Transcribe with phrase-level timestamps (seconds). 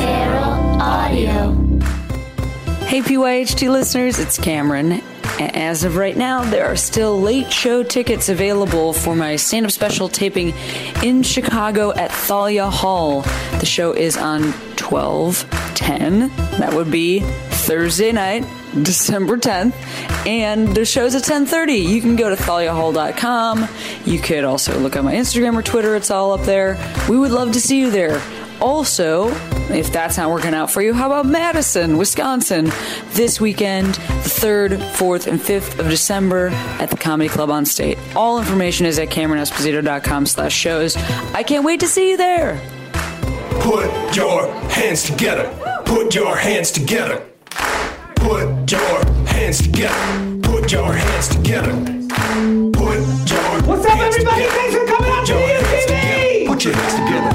[0.00, 1.54] Feral Audio.
[2.86, 5.02] Hey, PYHT listeners, it's Cameron.
[5.40, 9.72] As of right now, there are still late show tickets available for my stand up
[9.72, 10.54] special taping
[11.02, 13.22] in Chicago at Thalia Hall.
[13.58, 15.44] The show is on 12
[15.74, 16.28] 10.
[16.58, 18.44] That would be Thursday night,
[18.82, 19.74] December 10th.
[20.26, 21.78] And the show's at 10:30.
[21.78, 23.68] You can go to thaliahall.com.
[24.04, 25.96] You could also look on my Instagram or Twitter.
[25.96, 26.78] It's all up there.
[27.08, 28.20] We would love to see you there.
[28.60, 29.28] Also,
[29.72, 32.70] if that's not working out for you, how about Madison, Wisconsin,
[33.12, 36.48] this weekend, the 3rd, 4th, and 5th of December
[36.80, 37.98] at the Comedy Club on State.
[38.16, 40.96] All information is at CameronEsposito.com slash shows.
[41.34, 42.60] I can't wait to see you there.
[43.60, 45.50] Put your hands together.
[45.84, 47.24] Put your hands together.
[48.16, 50.40] Put your hands together.
[50.42, 51.72] Put your hands together.
[52.72, 54.42] Put your What's up, hands everybody?
[54.42, 54.54] together.
[54.54, 55.86] Thanks for coming out to the hands UCB.
[55.86, 56.46] together.
[56.54, 57.33] Put your hands together.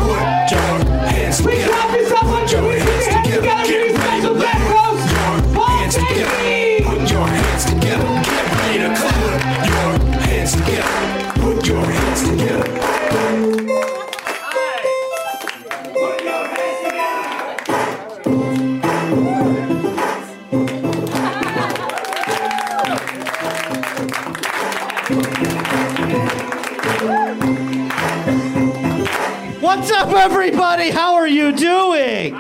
[30.00, 30.89] Up, everybody?
[30.92, 32.33] How are you doing?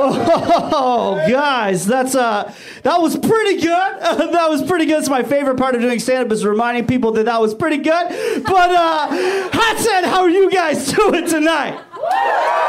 [0.00, 2.52] Oh, guys, that's uh,
[2.82, 3.62] that was pretty good.
[4.32, 4.98] that was pretty good.
[4.98, 8.08] It's my favorite part of doing stand-up is reminding people that that was pretty good.
[8.44, 9.08] But uh,
[9.52, 11.80] Hudson, how are you guys doing tonight?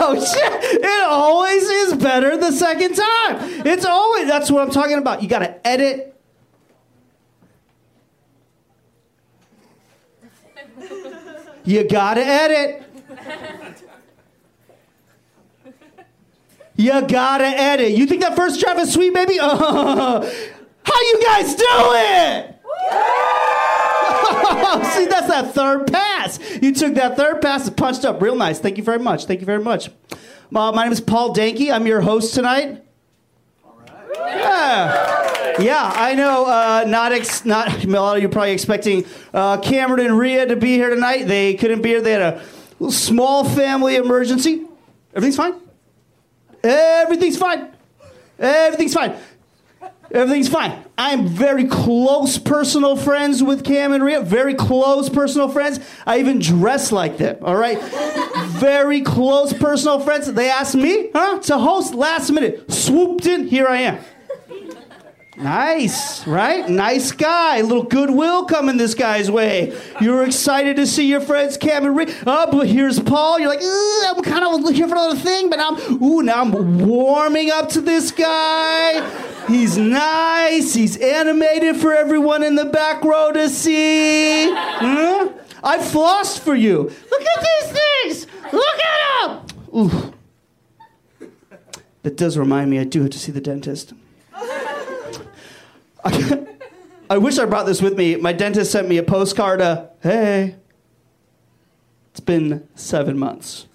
[0.00, 0.80] Oh shit!
[0.80, 3.66] It always is better the second time.
[3.66, 5.22] It's always that's what I'm talking about.
[5.22, 6.17] You got to edit.
[11.68, 12.82] You got to edit.
[16.76, 17.90] You gotta edit.
[17.90, 19.38] You think that first draft is sweet, baby?
[19.38, 19.50] Uh,
[20.82, 21.66] how you guys doing?
[24.92, 26.38] See, that's that third pass.
[26.62, 28.60] You took that third pass and punched up real nice.
[28.60, 29.26] Thank you very much.
[29.26, 29.90] Thank you very much.
[30.54, 31.70] Uh, my name is Paul Danke.
[31.70, 32.82] I'm your host tonight.
[34.36, 35.92] Yeah, yeah.
[35.94, 36.46] I know.
[36.46, 37.84] Uh, not ex- not.
[37.84, 41.24] A lot of you probably expecting uh, Cameron and Rhea to be here tonight.
[41.26, 42.00] They couldn't be here.
[42.00, 42.22] They had
[42.80, 44.66] a small family emergency.
[45.14, 45.54] Everything's fine.
[46.62, 47.70] Everything's fine.
[48.38, 49.16] Everything's fine.
[50.10, 50.84] Everything's fine.
[50.96, 54.22] I'm very close personal friends with Cam and Rhea.
[54.22, 55.80] Very close personal friends.
[56.06, 57.36] I even dress like them.
[57.42, 57.78] All right.
[58.58, 60.32] very close personal friends.
[60.32, 62.70] They asked me, huh, to host last minute.
[62.72, 63.48] Swooped in.
[63.48, 63.98] Here I am.
[65.38, 66.68] Nice, right?
[66.68, 67.58] Nice guy.
[67.58, 69.72] A little goodwill coming this guy's way.
[70.00, 72.12] You're excited to see your friends Cam and Rick.
[72.26, 73.38] Oh, but here's Paul.
[73.38, 76.86] You're like, "Ugh, I'm kind of here for another thing, but I'm, ooh, now I'm
[76.88, 79.08] warming up to this guy.
[79.46, 80.74] He's nice.
[80.74, 84.50] He's animated for everyone in the back row to see.
[84.50, 85.28] Huh?
[85.62, 86.90] I flossed for you.
[87.10, 88.26] Look at these things.
[88.52, 89.46] Look at them.
[89.76, 90.12] Ooh.
[92.02, 93.92] That does remind me, I do have to see the dentist.
[96.04, 98.16] I wish I brought this with me.
[98.16, 99.60] My dentist sent me a postcard.
[99.60, 100.56] Uh, hey,
[102.10, 103.66] it's been seven months.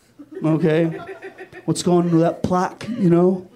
[0.43, 0.99] Okay,
[1.65, 2.87] what's going on with that plaque?
[2.89, 3.49] You know,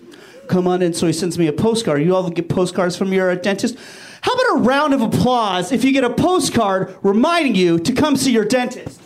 [0.47, 0.93] come on in.
[0.93, 2.01] So he sends me a postcard.
[2.03, 3.77] You all get postcards from your dentist.
[4.21, 8.15] How about a round of applause if you get a postcard reminding you to come
[8.17, 9.01] see your dentist?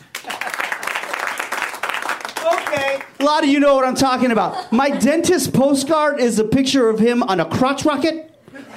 [2.44, 3.02] Okay.
[3.20, 4.72] A lot of you know what I'm talking about.
[4.72, 8.31] My dentist postcard is a picture of him on a crotch rocket,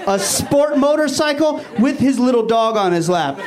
[0.06, 3.38] a sport motorcycle with his little dog on his lap.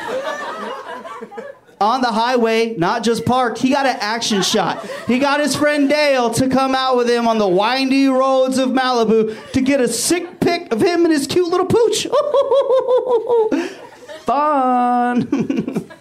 [1.80, 4.84] On the highway, not just parked, he got an action shot.
[5.06, 8.70] He got his friend Dale to come out with him on the windy roads of
[8.70, 12.08] Malibu to get a sick pic of him and his cute little pooch.
[14.24, 15.88] Fun.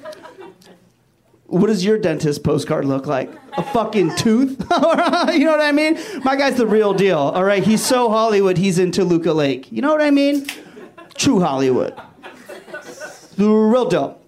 [1.47, 3.31] What does your dentist postcard look like?
[3.57, 4.59] A fucking tooth?
[4.69, 5.97] you know what I mean?
[6.23, 7.63] My guy's the real deal, all right?
[7.63, 9.71] He's so Hollywood, he's in Toluca Lake.
[9.71, 10.45] You know what I mean?
[11.15, 11.95] True Hollywood.
[13.37, 14.19] The real deal.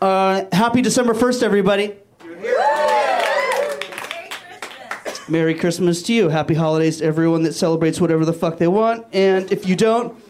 [0.00, 1.94] Uh, happy December 1st, everybody.
[5.28, 6.28] Merry Christmas to you.
[6.28, 9.06] Happy holidays to everyone that celebrates whatever the fuck they want.
[9.14, 10.22] And if you don't,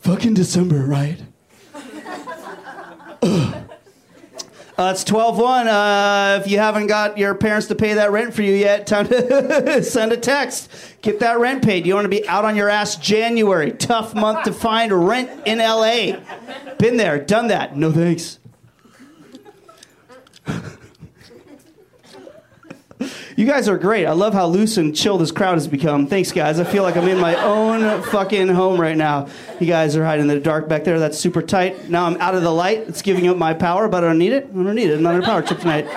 [0.00, 1.20] fucking December, right?
[4.80, 5.68] Uh, it's 12 1.
[5.68, 9.06] Uh, if you haven't got your parents to pay that rent for you yet, time
[9.08, 10.70] to send a text.
[11.02, 11.84] Get that rent paid.
[11.86, 13.72] You want to be out on your ass January.
[13.72, 16.18] Tough month to find rent in LA.
[16.78, 17.76] Been there, done that.
[17.76, 18.38] No thanks.
[23.40, 24.04] You guys are great.
[24.04, 26.06] I love how loose and chill this crowd has become.
[26.06, 26.60] Thanks, guys.
[26.60, 29.28] I feel like I'm in my own fucking home right now.
[29.58, 30.98] You guys are hiding in the dark back there.
[30.98, 31.88] That's super tight.
[31.88, 32.80] Now I'm out of the light.
[32.80, 34.50] It's giving up my power, but I don't need it.
[34.50, 34.96] I don't need it.
[34.96, 35.88] I'm not on a power trip tonight.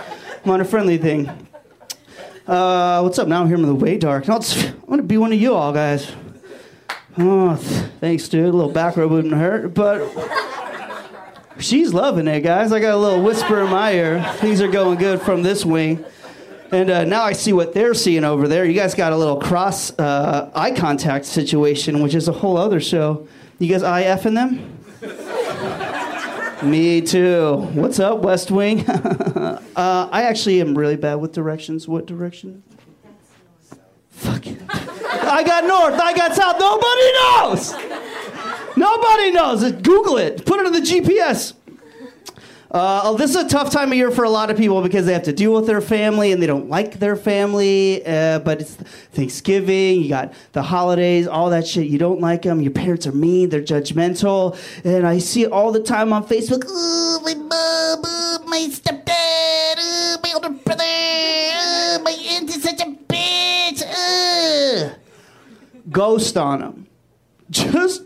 [0.46, 1.28] I'm on a friendly thing.
[2.48, 3.28] Uh, what's up?
[3.28, 4.24] Now I'm here in the way dark.
[4.24, 6.10] Just, I'm gonna be one of you all, guys.
[7.18, 8.46] Oh, th- thanks, dude.
[8.46, 10.10] A little back rub wouldn't hurt, but
[11.60, 12.72] she's loving it, guys.
[12.72, 14.24] I got a little whisper in my ear.
[14.36, 16.06] Things are going good from this wing.
[16.74, 18.66] And uh, now I see what they're seeing over there.
[18.66, 22.80] You guys got a little cross uh, eye contact situation, which is a whole other
[22.80, 23.28] show.
[23.60, 24.80] You guys eye effing them?
[26.72, 27.58] Me too.
[27.74, 28.90] What's up, West Wing?
[28.90, 31.88] uh, I actually am really bad with directions.
[31.88, 32.64] What direction?
[34.10, 34.60] Fuck it.
[34.68, 36.02] I got north.
[36.02, 36.58] I got south.
[36.60, 37.72] Nobody knows.
[38.76, 39.72] Nobody knows.
[39.84, 40.44] Google it.
[40.44, 41.54] Put it in the GPS.
[42.74, 45.14] Uh, this is a tough time of year for a lot of people because they
[45.14, 48.04] have to deal with their family and they don't like their family.
[48.04, 48.74] Uh, but it's
[49.14, 51.86] Thanksgiving, you got the holidays, all that shit.
[51.86, 52.62] You don't like them.
[52.62, 54.58] Your parents are mean, they're judgmental.
[54.84, 56.66] And I see it all the time on Facebook.
[56.68, 62.82] Ooh, my mom, ooh, my stepdad, ooh, my older brother, ooh, my aunt is such
[62.82, 63.84] a bitch.
[63.86, 64.96] Ugh.
[65.92, 66.88] Ghost on them.
[67.52, 68.02] Just.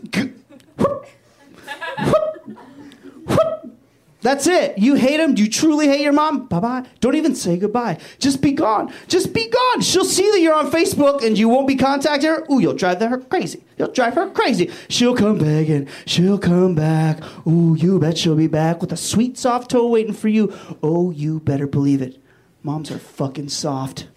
[4.28, 4.76] That's it.
[4.76, 5.34] You hate him.
[5.34, 6.48] Do you truly hate your mom?
[6.48, 6.84] Bye bye.
[7.00, 7.96] Don't even say goodbye.
[8.18, 8.92] Just be gone.
[9.06, 9.80] Just be gone.
[9.80, 12.44] She'll see that you're on Facebook and you won't be contacting her.
[12.52, 13.64] Ooh, you'll drive her crazy.
[13.78, 14.70] You'll drive her crazy.
[14.90, 15.88] She'll come begging.
[16.04, 17.22] she'll come back.
[17.46, 20.52] Ooh, you bet she'll be back with a sweet, soft toe waiting for you.
[20.82, 22.22] Oh, you better believe it.
[22.62, 24.08] Moms are fucking soft.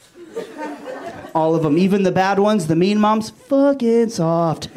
[1.33, 4.67] All of them, even the bad ones, the mean moms, fucking soft.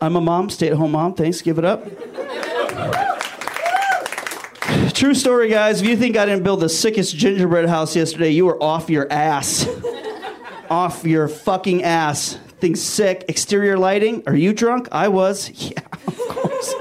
[0.00, 1.14] I'm a mom, stay at home mom.
[1.14, 1.86] Thanks, give it up.
[4.96, 5.82] True story, guys.
[5.82, 9.06] If you think I didn't build the sickest gingerbread house yesterday, you were off your
[9.12, 9.68] ass.
[10.70, 12.38] off your fucking ass.
[12.60, 13.26] Things sick.
[13.28, 14.22] Exterior lighting.
[14.26, 14.88] Are you drunk?
[14.92, 15.50] I was.
[15.70, 16.74] Yeah, of course.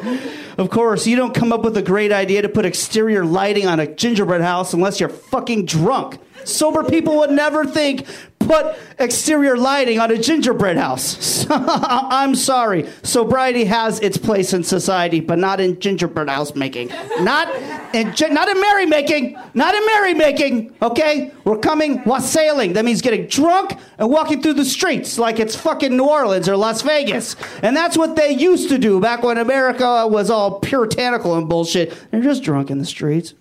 [0.57, 1.06] of course.
[1.06, 4.39] You don't come up with a great idea to put exterior lighting on a gingerbread
[4.39, 6.17] house unless you're fucking drunk.
[6.45, 8.07] Sober people would never think
[8.45, 11.45] put exterior lighting on a gingerbread house.
[11.50, 12.89] I'm sorry.
[13.03, 16.89] Sobriety has its place in society, but not in gingerbread house making.
[17.21, 17.53] Not
[17.94, 19.39] in not in merrymaking.
[19.53, 20.74] Not in merrymaking.
[20.81, 22.74] Okay, we're coming wassailing.
[22.74, 26.57] That means getting drunk and walking through the streets like it's fucking New Orleans or
[26.57, 27.36] Las Vegas.
[27.62, 31.94] And that's what they used to do back when America was all puritanical and bullshit.
[32.12, 33.33] They're just drunk in the streets.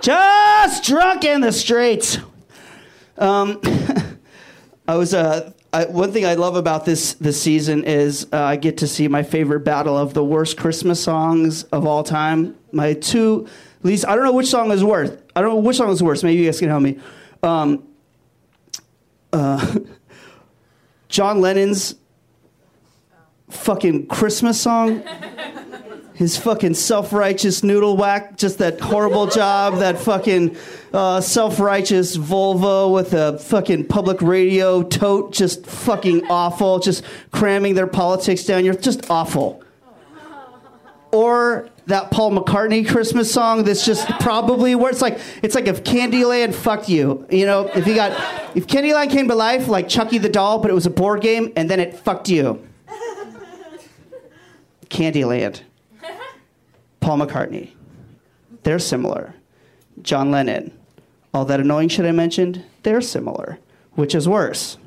[0.00, 2.18] just drunk in the streets.
[3.18, 3.60] Um,
[4.88, 8.56] I was uh, I, one thing I love about this this season is uh, I
[8.56, 12.56] get to see my favorite battle of the worst Christmas songs of all time.
[12.72, 13.48] My two
[13.82, 15.10] least I don't know which song is worse.
[15.34, 16.22] I don't know which song is worse.
[16.22, 16.98] Maybe you guys can help me.
[17.42, 17.86] Um,
[19.32, 19.78] uh,
[21.08, 21.94] John Lennon's
[23.50, 25.02] fucking Christmas song.
[26.22, 30.56] His fucking self-righteous noodle whack, just that horrible job, that fucking
[30.92, 37.02] uh, self-righteous Volvo with a fucking public radio tote, just fucking awful, just
[37.32, 38.64] cramming their politics down.
[38.64, 39.64] You're just awful.
[41.10, 45.82] Or that Paul McCartney Christmas song that's just probably where it's like it's like if
[45.82, 47.26] Candyland fucked you.
[47.32, 48.12] You know, if you got
[48.56, 51.52] if Candyland came to life like Chucky the doll, but it was a board game
[51.56, 52.64] and then it fucked you.
[54.88, 55.62] Candyland.
[57.02, 57.72] Paul McCartney.
[58.62, 59.34] They're similar.
[60.00, 60.72] John Lennon.
[61.34, 63.58] All that annoying shit I mentioned, they're similar.
[63.94, 64.78] Which is worse?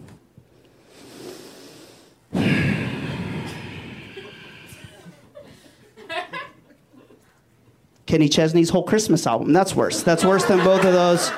[8.05, 9.51] Kenny Chesney's whole Christmas album.
[9.51, 10.01] That's worse.
[10.01, 11.31] That's worse than both of those.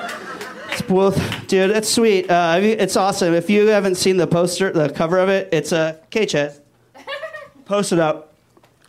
[0.70, 1.70] It's both, dude.
[1.70, 2.30] It's sweet.
[2.30, 3.34] Uh, it's awesome.
[3.34, 6.26] If you haven't seen the poster, the cover of it, it's a uh, K
[7.92, 8.34] it up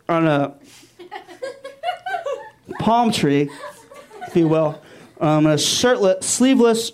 [0.08, 0.54] on a
[2.78, 3.50] palm tree,
[4.26, 4.80] if you will.
[5.20, 6.92] Um, a shirtless, sleeveless.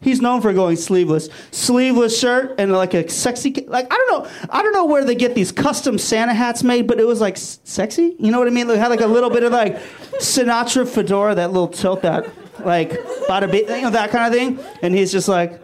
[0.00, 3.52] He's known for going sleeveless, sleeveless shirt and like a sexy.
[3.66, 6.86] Like I don't know, I don't know where they get these custom Santa hats made,
[6.86, 8.14] but it was like sexy.
[8.18, 8.68] You know what I mean?
[8.68, 9.76] They had like a little bit of like
[10.20, 12.30] Sinatra fedora, that little tilt, that
[12.64, 12.90] like
[13.28, 14.64] bada bing, you know, that kind of thing.
[14.82, 15.60] And he's just like,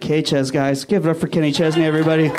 [0.00, 2.30] K Ches, guys, give it up for Kenny Chesney, everybody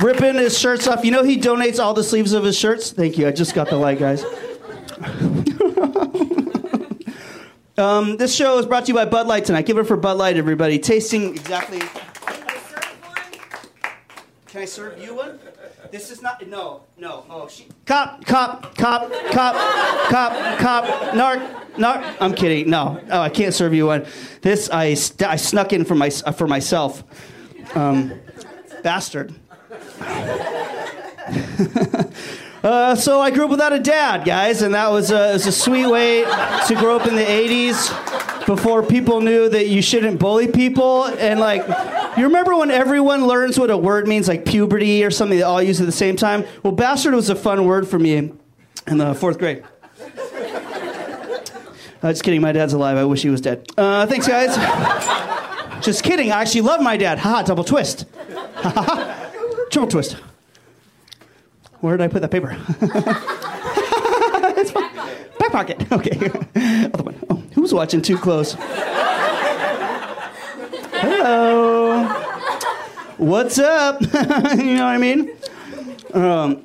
[0.00, 1.04] ripping his shirts off.
[1.04, 2.92] You know he donates all the sleeves of his shirts.
[2.92, 3.26] Thank you.
[3.26, 4.24] I just got the light, guys.
[7.78, 9.66] um, this show is brought to you by Bud Light tonight.
[9.66, 10.78] Give it for Bud Light, everybody.
[10.78, 11.80] Tasting exactly.
[14.46, 15.38] Can I serve you one?
[15.90, 16.46] This is not.
[16.48, 17.24] No, no.
[17.30, 17.68] Oh, she.
[17.84, 19.54] Cop, cop, cop, cop,
[20.08, 20.84] cop, cop.
[21.14, 22.16] Narc, narc.
[22.20, 22.70] I'm kidding.
[22.70, 23.00] No.
[23.10, 24.06] Oh, I can't serve you one.
[24.40, 27.04] This I I snuck in for my uh, for myself.
[27.76, 28.18] Um,
[28.82, 29.34] bastard.
[32.66, 35.52] Uh, so I grew up without a dad, guys, and that was a, was a
[35.52, 40.48] sweet way to grow up in the '80s before people knew that you shouldn't bully
[40.48, 41.04] people.
[41.04, 41.64] And like,
[42.16, 45.62] you remember when everyone learns what a word means, like puberty or something, they all
[45.62, 46.44] use at the same time?
[46.64, 48.36] Well, bastard was a fun word for me in,
[48.86, 49.62] the fourth grade.
[52.02, 52.96] Uh, just kidding, my dad's alive.
[52.96, 53.64] I wish he was dead.
[53.76, 54.56] Uh, thanks, guys.
[55.84, 56.32] just kidding.
[56.32, 57.18] I actually love my dad.
[57.18, 58.06] Haha, double twist.
[59.76, 60.16] Triple twist.
[61.80, 62.56] Where did I put that paper?
[64.56, 64.88] it's my
[65.38, 65.92] back pocket.
[65.92, 66.30] Okay.
[66.94, 67.14] Other one.
[67.28, 68.56] Oh, who's watching too close?
[70.94, 72.08] Hello.
[73.18, 74.00] What's up?
[74.00, 74.08] you
[74.76, 75.36] know what I mean?
[76.14, 76.64] Um,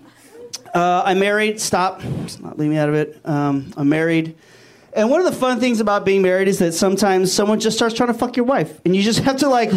[0.73, 1.59] uh, I'm married.
[1.59, 1.99] Stop.
[2.23, 3.19] Just not leave me out of it.
[3.25, 4.37] Um, I'm married.
[4.93, 7.93] And one of the fun things about being married is that sometimes someone just starts
[7.93, 9.73] trying to fuck your wife, and you just have to like,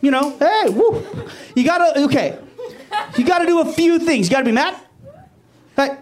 [0.00, 1.04] you know, hey, woo.
[1.54, 2.38] You gotta okay.
[3.16, 4.28] You gotta do a few things.
[4.28, 4.76] You gotta be mad,
[5.76, 5.96] hey,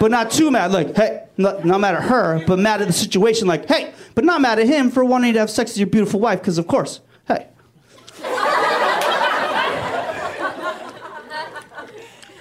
[0.00, 0.72] but not too mad.
[0.72, 3.46] Like, hey, not, not mad at her, but mad at the situation.
[3.46, 6.20] Like, hey, but not mad at him for wanting to have sex with your beautiful
[6.20, 7.48] wife, because of course, hey.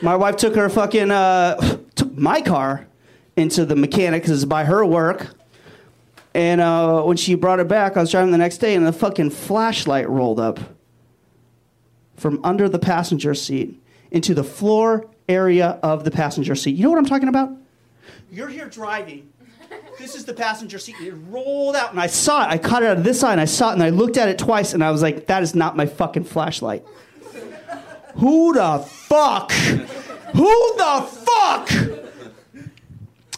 [0.01, 2.87] My wife took her fucking uh, took my car
[3.35, 5.35] into the mechanic because it's by her work.
[6.33, 8.91] And uh, when she brought it back, I was driving the next day, and the
[8.91, 10.59] fucking flashlight rolled up
[12.15, 13.81] from under the passenger seat
[14.11, 16.75] into the floor area of the passenger seat.
[16.75, 17.51] You know what I'm talking about?
[18.31, 19.29] You're here driving.
[19.97, 20.95] This is the passenger seat.
[20.99, 22.49] and It rolled out, and I saw it.
[22.51, 24.27] I caught it out of this side, and I saw it, and I looked at
[24.27, 26.85] it twice, and I was like, "That is not my fucking flashlight."
[28.15, 29.51] Who the fuck?
[29.51, 31.69] Who the fuck?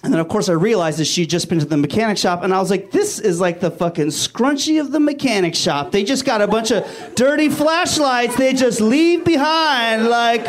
[0.08, 2.54] And then, of course, I realized that she'd just been to the mechanic shop, and
[2.54, 5.92] I was like, this is like the fucking scrunchie of the mechanic shop.
[5.92, 10.06] They just got a bunch of dirty flashlights they just leave behind.
[10.06, 10.44] Like,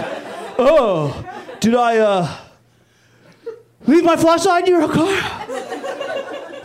[0.60, 2.36] oh, did I uh,
[3.88, 5.08] leave my flashlight in your car?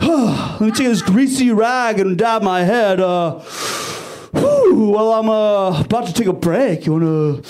[0.00, 3.00] Let me take this greasy rag and dab my head.
[3.00, 6.86] Uh, whew, well, I'm uh, about to take a break.
[6.86, 7.42] You wanna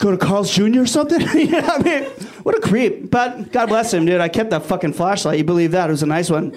[0.00, 0.80] go to Carl's Jr.
[0.80, 1.20] or something?
[1.38, 2.10] you know what I mean?
[2.50, 3.12] What a creep.
[3.12, 4.20] But God bless him, dude.
[4.20, 5.38] I kept that fucking flashlight.
[5.38, 5.88] You believe that?
[5.88, 6.50] It was a nice one.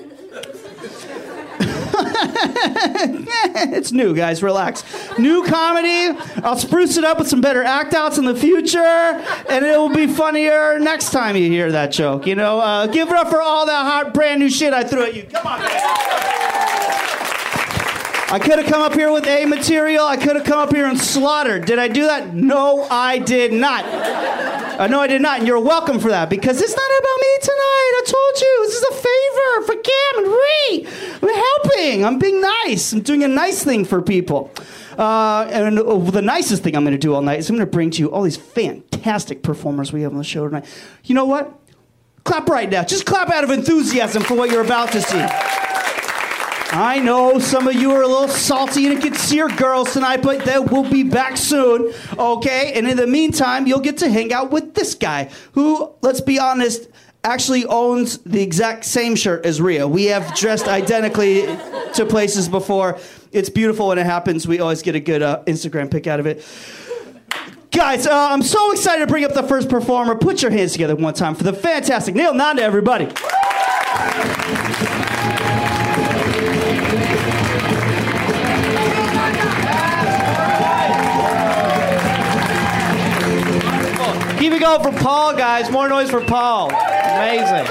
[3.75, 4.41] it's new, guys.
[4.41, 4.83] Relax.
[5.19, 6.19] New comedy.
[6.37, 9.93] I'll spruce it up with some better act outs in the future, and it will
[9.93, 12.25] be funnier next time you hear that joke.
[12.25, 15.03] You know, uh, give it up for all that hot, brand new shit I threw
[15.03, 15.25] at you.
[15.25, 15.69] Come on, man.
[18.31, 20.07] I could have come up here with A material.
[20.07, 21.65] I could have come up here and slaughtered.
[21.67, 22.33] Did I do that?
[22.33, 24.62] No, I did not.
[24.77, 25.39] Uh, no, I did not.
[25.39, 27.91] And you're welcome for that because it's not about me tonight.
[27.95, 28.65] I told you.
[28.65, 31.19] This is a favor for Cam and Rhea.
[31.21, 32.05] I'm helping.
[32.05, 32.91] I'm being nice.
[32.91, 34.51] I'm doing a nice thing for people.
[34.97, 37.67] Uh, and uh, the nicest thing I'm going to do all night is I'm going
[37.67, 40.65] to bring to you all these fantastic performers we have on the show tonight.
[41.03, 41.59] You know what?
[42.23, 42.83] Clap right now.
[42.83, 45.25] Just clap out of enthusiasm for what you're about to see.
[46.75, 50.23] I know some of you are a little salty and can see your girls tonight,
[50.23, 52.73] but they will be back soon, okay?
[52.73, 56.39] And in the meantime, you'll get to hang out with this guy who, let's be
[56.39, 56.89] honest,
[57.23, 59.87] actually owns the exact same shirt as Rhea.
[59.87, 61.45] We have dressed identically
[61.93, 62.97] to places before.
[63.31, 64.47] It's beautiful when it happens.
[64.47, 66.43] We always get a good uh, Instagram pic out of it.
[67.69, 70.15] Guys, uh, I'm so excited to bring up the first performer.
[70.15, 73.09] Put your hands together one time for the fantastic Neil Nanda, everybody.
[84.53, 85.71] Keep it for Paul, guys.
[85.71, 86.69] More noise for Paul.
[86.69, 87.65] Amazing.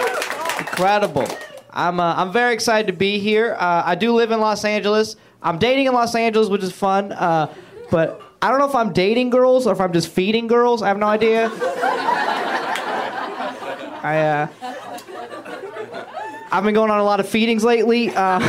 [0.58, 1.28] Incredible.
[1.70, 3.54] I'm, uh, I'm very excited to be here.
[3.56, 5.14] Uh, I do live in Los Angeles.
[5.44, 7.12] I'm dating in Los Angeles, which is fun.
[7.12, 7.54] Uh,
[7.92, 10.82] but I don't know if I'm dating girls or if I'm just feeding girls.
[10.82, 11.52] I have no idea.
[14.02, 14.48] I, uh,
[16.50, 18.10] I've been going on a lot of feedings lately.
[18.10, 18.40] Uh,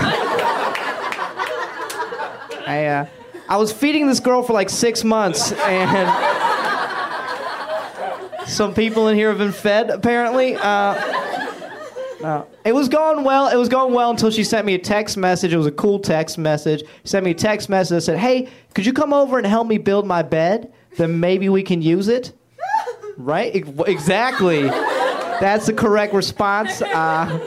[2.66, 3.06] I, uh,
[3.48, 6.33] I was feeding this girl for like six months, and
[8.48, 10.56] some people in here have been fed apparently.
[10.56, 10.94] Uh,
[12.22, 12.48] no.
[12.66, 13.48] It was going well.
[13.50, 15.54] It was going well until she sent me a text message.
[15.54, 16.82] It was a cool text message.
[17.04, 19.68] She sent me a text message that said, "Hey, could you come over and help
[19.68, 20.72] me build my bed?
[20.98, 22.32] Then maybe we can use it."
[23.18, 23.54] Right?
[23.56, 24.64] Ex- Exactly.
[24.64, 26.82] That's the correct response.
[26.82, 27.46] Uh,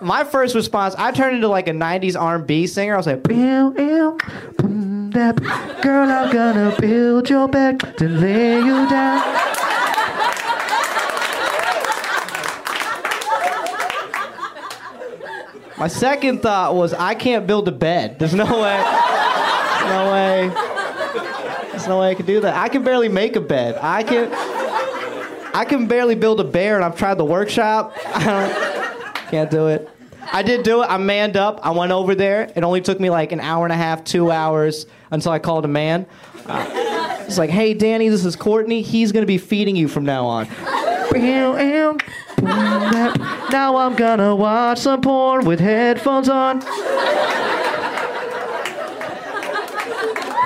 [0.00, 2.94] my first response, I turned into like a '90s R&B singer.
[2.94, 4.18] I was like, "Pew, pew,
[4.56, 5.36] boom, that.
[5.82, 9.22] Girl, I'm gonna build your bed to lay you down.
[15.76, 18.18] My second thought was, I can't build a bed.
[18.18, 18.78] There's no way.
[19.88, 20.50] No way.
[21.70, 22.56] There's no way I can do that.
[22.56, 23.76] I can barely make a bed.
[23.80, 24.32] I can.
[25.54, 27.94] I can barely build a bear, and I've tried the workshop.
[29.30, 29.88] Can't do it.
[30.32, 30.86] I did do it.
[30.86, 31.60] I manned up.
[31.62, 32.50] I went over there.
[32.56, 35.64] It only took me like an hour and a half, two hours until I called
[35.64, 36.06] a man.
[36.48, 38.82] It's like, hey, Danny, this is Courtney.
[38.82, 40.48] He's gonna be feeding you from now on.
[42.44, 46.58] Now I'm gonna watch some porn with headphones on.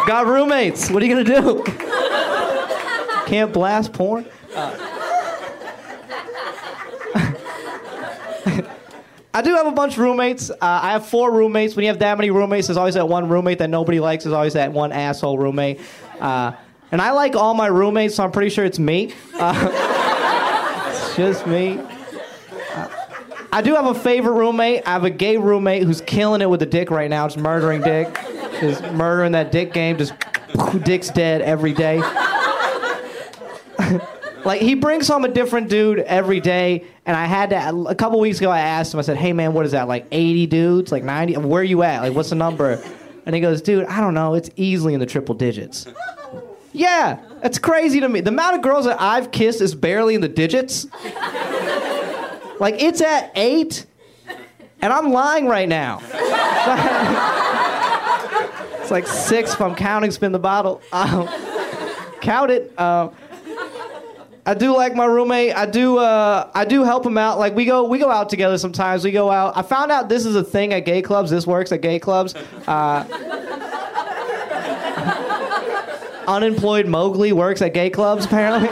[0.07, 0.91] Got roommates.
[0.91, 1.65] What are you gonna do?
[3.27, 4.27] Can't blast porn?
[9.35, 10.51] I do have a bunch of roommates.
[10.51, 11.77] Uh, I have four roommates.
[11.77, 14.25] When you have that many roommates, there's always that one roommate that nobody likes.
[14.25, 15.81] There's always that one asshole roommate.
[16.19, 16.53] Uh,
[16.91, 19.13] and I like all my roommates, so I'm pretty sure it's me.
[19.35, 19.95] Uh,
[21.19, 21.81] just me.
[23.51, 24.87] I do have a favorite roommate.
[24.87, 27.83] I have a gay roommate who's killing it with the dick right now, just murdering
[27.83, 28.15] dick,
[28.61, 29.99] just murdering that dick game.
[29.99, 30.15] Just
[30.85, 32.01] dick's dead every day.
[34.45, 37.85] Like he brings home a different dude every day, and I had to.
[37.89, 39.01] A couple weeks ago, I asked him.
[39.01, 39.89] I said, "Hey man, what is that?
[39.89, 40.93] Like 80 dudes?
[40.93, 41.37] Like 90?
[41.39, 42.01] Where you at?
[42.01, 42.83] Like what's the number?"
[43.27, 44.35] And he goes, "Dude, I don't know.
[44.35, 45.87] It's easily in the triple digits."
[46.79, 48.21] Yeah, that's crazy to me.
[48.21, 50.87] The amount of girls that I've kissed is barely in the digits.
[52.61, 53.85] Like it's at eight,
[54.81, 55.99] and I'm lying right now.
[58.81, 60.81] it's like six if I'm counting spin the bottle.
[60.93, 61.29] Um,
[62.21, 62.73] count it.
[62.79, 63.09] Uh,
[64.47, 65.57] I do like my roommate.
[65.57, 65.99] I do.
[65.99, 67.41] Uh, I do help him out.
[67.41, 69.03] Like we go, we go out together sometimes.
[69.03, 69.57] We go out.
[69.57, 71.29] I found out this is a thing at gay clubs.
[71.29, 72.37] This works at gay clubs.
[72.69, 73.05] Uh,
[76.29, 78.27] unemployed Mowgli works at gay clubs.
[78.27, 78.69] Apparently,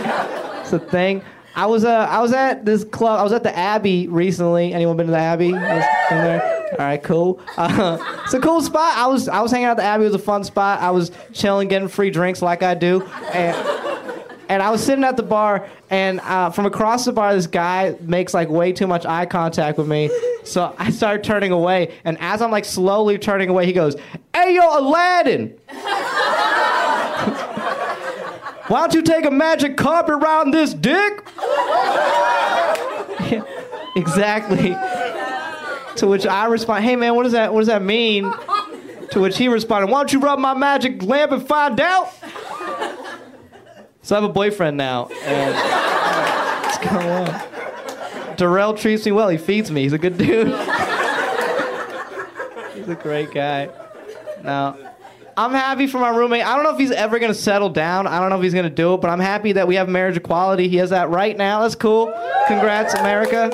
[0.60, 1.22] it's a thing.
[1.56, 1.84] I was.
[1.84, 3.18] Uh, I was at this club.
[3.18, 4.74] I was at the Abbey recently.
[4.74, 5.54] Anyone been to the Abbey?
[5.54, 7.40] All right, cool.
[7.56, 8.96] Uh, it's a cool spot.
[8.96, 9.26] I was.
[9.28, 10.04] I was hanging out at the Abbey.
[10.04, 10.80] It was a fun spot.
[10.80, 13.56] I was chilling, getting free drinks like I do, and
[14.48, 17.96] and I was sitting at the bar, and uh, from across the bar, this guy
[18.02, 20.10] makes like way too much eye contact with me.
[20.44, 23.96] So I started turning away, and as I'm like slowly turning away, he goes,
[24.34, 25.58] "Hey, yo, Aladdin."
[28.68, 31.24] Why don't you take a magic carpet around this dick?
[33.96, 34.76] exactly.
[35.96, 38.30] To which I respond, "Hey man, what does that what does that mean?"
[39.12, 42.12] To which he responded, "Why don't you rub my magic lamp and find out?"
[44.02, 45.54] So I have a boyfriend now, and
[46.64, 47.42] what's going on?
[48.36, 49.28] Darrell treats me well.
[49.28, 49.82] He feeds me.
[49.82, 50.48] He's a good dude.
[52.74, 53.70] He's a great guy.
[54.44, 54.76] Now,
[55.38, 56.46] I'm happy for my roommate.
[56.46, 58.06] I don't know if he's ever gonna settle down.
[58.06, 60.16] I don't know if he's gonna do it, but I'm happy that we have marriage
[60.16, 60.66] equality.
[60.66, 61.60] He has that right now.
[61.60, 62.06] That's cool.
[62.46, 63.52] Congrats, America.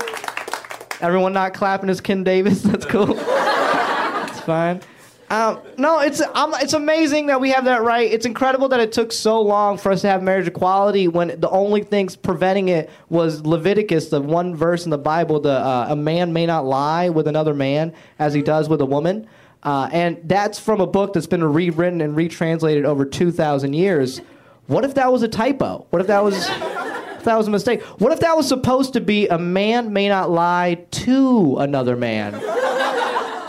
[1.00, 2.62] Everyone not clapping is Kim Davis.
[2.62, 3.16] That's cool.
[3.18, 4.80] It's fine.
[5.28, 6.22] Um, no, it's
[6.60, 8.12] it's amazing that we have that right.
[8.12, 11.48] It's incredible that it took so long for us to have marriage equality when the
[11.48, 15.96] only things preventing it was Leviticus, the one verse in the Bible, the uh, a
[15.96, 19.26] man may not lie with another man as he does with a woman.
[19.62, 24.20] Uh, and that's from a book that's been rewritten and retranslated over 2,000 years.
[24.66, 25.86] What if that was a typo?
[25.90, 27.82] What if that was if that was a mistake?
[28.00, 32.34] What if that was supposed to be a man may not lie to another man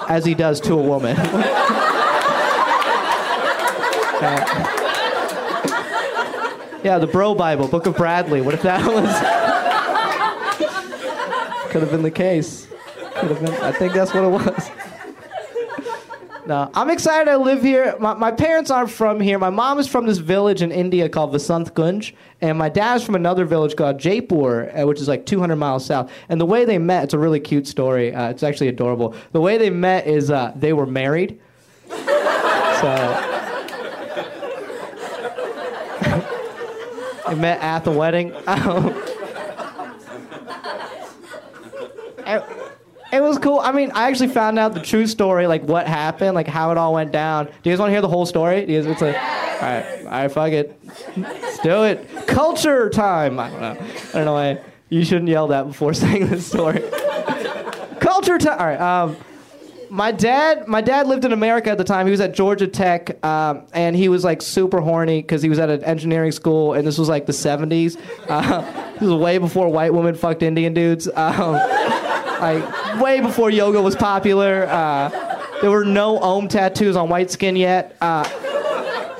[0.08, 1.18] as he does to a woman?
[4.24, 4.40] Uh,
[6.82, 8.40] yeah, the Bro Bible, Book of Bradley.
[8.40, 9.04] What if that was?
[11.72, 12.68] Could have been the case.
[13.16, 13.54] Could have been.
[13.56, 14.70] I think that's what it was.
[16.46, 17.96] No, I'm excited I live here.
[18.00, 19.40] My, my parents aren't from here.
[19.40, 23.16] My mom is from this village in India called Vasant Kunj, and my dad's from
[23.16, 26.12] another village called Jaipur, uh, which is like 200 miles south.
[26.28, 28.14] And the way they met, it's a really cute story.
[28.14, 29.16] Uh, it's actually adorable.
[29.32, 31.40] The way they met is uh, they were married.
[31.90, 31.96] so.
[37.30, 38.34] they met at the wedding.
[43.14, 43.60] it was cool.
[43.60, 46.78] I mean, I actually found out the true story, like what happened, like how it
[46.80, 47.46] all went down.
[47.46, 48.66] Do you guys want to hear the whole story?
[48.66, 49.22] Do you guys, it's like, all
[49.62, 50.82] right, all right, fuck it,
[51.16, 52.28] let's do it.
[52.28, 53.40] Culture time.
[53.40, 53.78] I don't know.
[53.80, 56.82] I don't know why you shouldn't yell that before saying this story.
[58.00, 58.60] Culture time.
[58.60, 58.82] All right.
[58.82, 59.16] Um,
[59.94, 62.08] my dad, my dad lived in America at the time.
[62.08, 65.60] He was at Georgia Tech, um, and he was like super horny because he was
[65.60, 67.98] at an engineering school, and this was like the '70s.
[68.28, 68.62] Uh,
[68.94, 71.08] this was way before white women fucked Indian dudes.
[71.14, 74.66] Um, like way before yoga was popular.
[74.66, 75.10] Uh,
[75.62, 77.96] there were no Om tattoos on white skin yet.
[78.02, 78.28] Uh,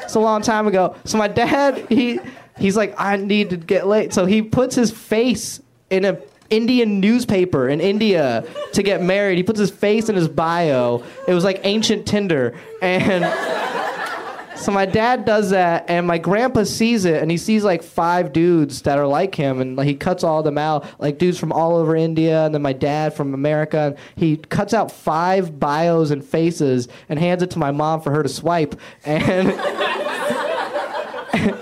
[0.02, 0.96] It's a long time ago.
[1.06, 2.20] So my dad, he
[2.58, 4.14] he's like, I need to get laid.
[4.14, 6.18] So he puts his face in a
[6.54, 9.38] Indian newspaper in India to get married.
[9.38, 11.04] He puts his face in his bio.
[11.28, 12.54] It was like ancient Tinder.
[12.80, 13.26] And
[14.56, 18.32] so my dad does that, and my grandpa sees it, and he sees like five
[18.32, 21.40] dudes that are like him, and like, he cuts all of them out, like dudes
[21.40, 23.78] from all over India, and then my dad from America.
[23.78, 28.12] And he cuts out five bios and faces and hands it to my mom for
[28.12, 28.80] her to swipe.
[29.04, 29.50] And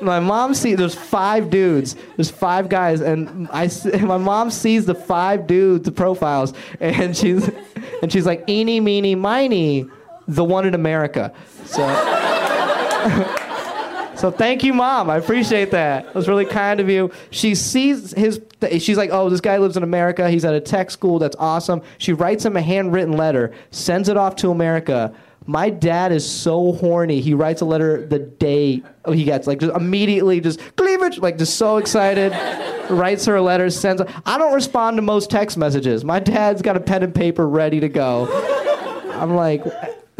[0.00, 3.70] my mom sees there's five dudes, there's five guys, and I
[4.02, 7.48] my mom sees the five dudes, the profiles, and she's
[8.02, 9.86] and she's like eeny meeny miny,
[10.26, 11.32] the one in America.
[11.64, 13.34] So.
[14.18, 15.10] So thank you, mom.
[15.10, 16.06] I appreciate that.
[16.06, 17.12] It was really kind of you.
[17.30, 18.40] She sees his.
[18.80, 20.28] She's like, "Oh, this guy lives in America.
[20.28, 21.20] He's at a tech school.
[21.20, 25.14] That's awesome." She writes him a handwritten letter, sends it off to America.
[25.48, 27.22] My dad is so horny.
[27.22, 31.56] He writes a letter the day he gets, like, just immediately, just cleavage, like, just
[31.56, 32.32] so excited.
[32.90, 34.02] writes her a letter, sends.
[34.26, 36.04] I don't respond to most text messages.
[36.04, 38.28] My dad's got a pen and paper ready to go.
[39.14, 39.64] I'm like,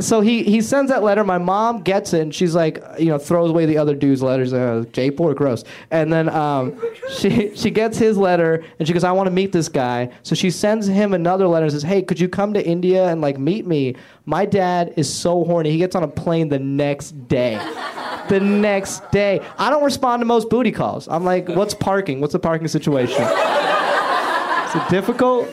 [0.00, 1.24] so he, he sends that letter.
[1.24, 4.52] My mom gets it, and she's like, you know, throws away the other dude's letters.
[4.52, 5.64] Uh, Jaipur gross.
[5.90, 6.80] And then um,
[7.10, 10.10] she she gets his letter, and she goes, I want to meet this guy.
[10.22, 13.20] So she sends him another letter and says, Hey, could you come to India and
[13.20, 13.96] like meet me?
[14.24, 15.70] My dad is so horny.
[15.70, 17.58] He gets on a plane the next day.
[18.28, 19.40] The next day.
[19.56, 21.08] I don't respond to most booty calls.
[21.08, 22.20] I'm like, what's parking?
[22.20, 23.22] What's the parking situation?
[23.22, 25.48] Is it difficult?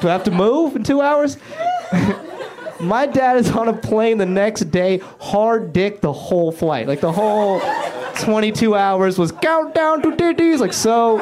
[0.00, 1.38] Do I have to move in two hours?
[2.80, 6.88] My dad is on a plane the next day, hard dick the whole flight.
[6.88, 7.60] Like the whole
[8.20, 10.58] 22 hours was countdown to titties.
[10.58, 11.20] Like so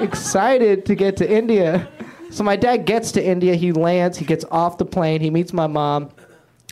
[0.00, 1.88] excited to get to India.
[2.30, 5.52] So my dad gets to India, he lands, he gets off the plane, he meets
[5.52, 6.10] my mom.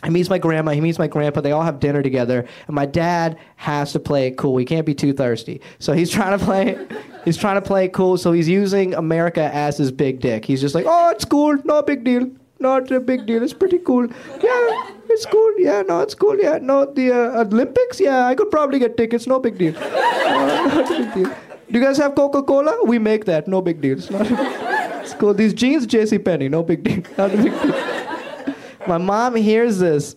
[0.03, 2.85] He meets my grandma, he meets my grandpa, they all have dinner together, and my
[2.85, 4.55] dad has to play it cool.
[4.55, 5.59] He can't be too thirsty.
[5.79, 6.87] So he's trying to play
[7.25, 10.45] he's trying to play it cool, so he's using America as his big dick.
[10.45, 13.41] He's just like, "Oh, it's cool, no big deal." Not a big deal.
[13.41, 14.07] It's pretty cool.
[14.07, 15.53] Yeah, it's cool.
[15.57, 16.37] Yeah, no, it's cool.
[16.37, 17.99] Yeah, no, the uh, Olympics.
[17.99, 19.25] Yeah, I could probably get tickets.
[19.27, 19.75] No big deal.
[20.29, 21.35] Uh, not a big deal.
[21.71, 22.77] Do you guys have Coca Cola?
[22.85, 23.47] We make that.
[23.47, 23.97] No big deal.
[23.97, 24.27] It's not.
[25.01, 25.33] It's cool.
[25.33, 26.19] These jeans, J.C.
[26.19, 26.49] Penney.
[26.49, 27.01] No big deal.
[27.17, 28.55] Not a big deal.
[28.87, 30.15] My mom hears this,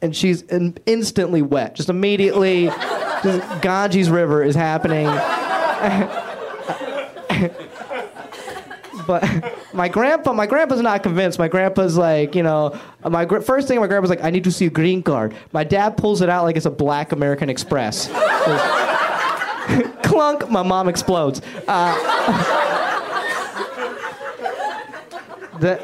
[0.00, 1.74] and she's in- instantly wet.
[1.74, 2.66] Just immediately,
[3.24, 5.06] just Ganges River is happening.
[9.08, 9.24] But
[9.72, 11.40] my grandpa, my grandpa's not convinced.
[11.40, 14.52] My grandpa's like, you know, my gr- first thing my grandpa's like, I need to
[14.52, 15.34] see a green card.
[15.52, 18.08] My dad pulls it out like it's a black American Express.
[20.04, 21.40] Clunk, my mom explodes.
[21.66, 21.94] Uh,
[25.60, 25.78] the,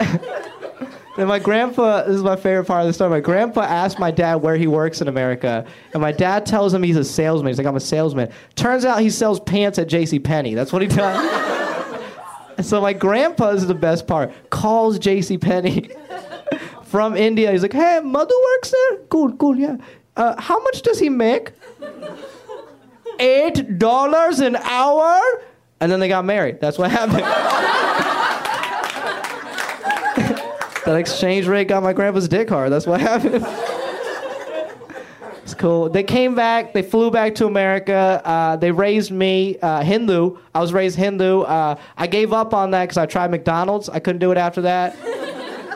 [1.17, 3.09] then my grandpa, this is my favorite part of the story.
[3.09, 6.83] My grandpa asked my dad where he works in America, and my dad tells him
[6.83, 7.49] he's a salesman.
[7.49, 8.31] He's like, I'm a salesman.
[8.55, 10.19] Turns out he sells pants at J.C.
[10.19, 10.55] Penney.
[10.55, 11.84] That's what he does.
[12.63, 14.33] So my grandpa this is the best part.
[14.51, 15.39] Calls J.C.
[15.39, 15.91] Penney
[16.85, 17.51] from India.
[17.53, 18.99] He's like, "Hey, mother works there.
[19.09, 19.77] Cool, cool, yeah.
[20.17, 21.53] Uh, how much does he make?
[23.19, 25.21] Eight dollars an hour."
[25.81, 26.61] And then they got married.
[26.61, 27.19] That's what happened.
[30.85, 32.73] that exchange rate got my grandpa's dick hard.
[32.73, 33.45] That's what happened.
[35.45, 35.91] It's cool.
[35.91, 36.73] They came back.
[36.73, 38.23] They flew back to America.
[38.25, 40.39] Uh, they raised me uh, Hindu.
[40.55, 41.43] I was raised Hindu.
[41.43, 43.91] Uh, I gave up on that because I tried McDonald's.
[43.91, 44.97] I couldn't do it after that.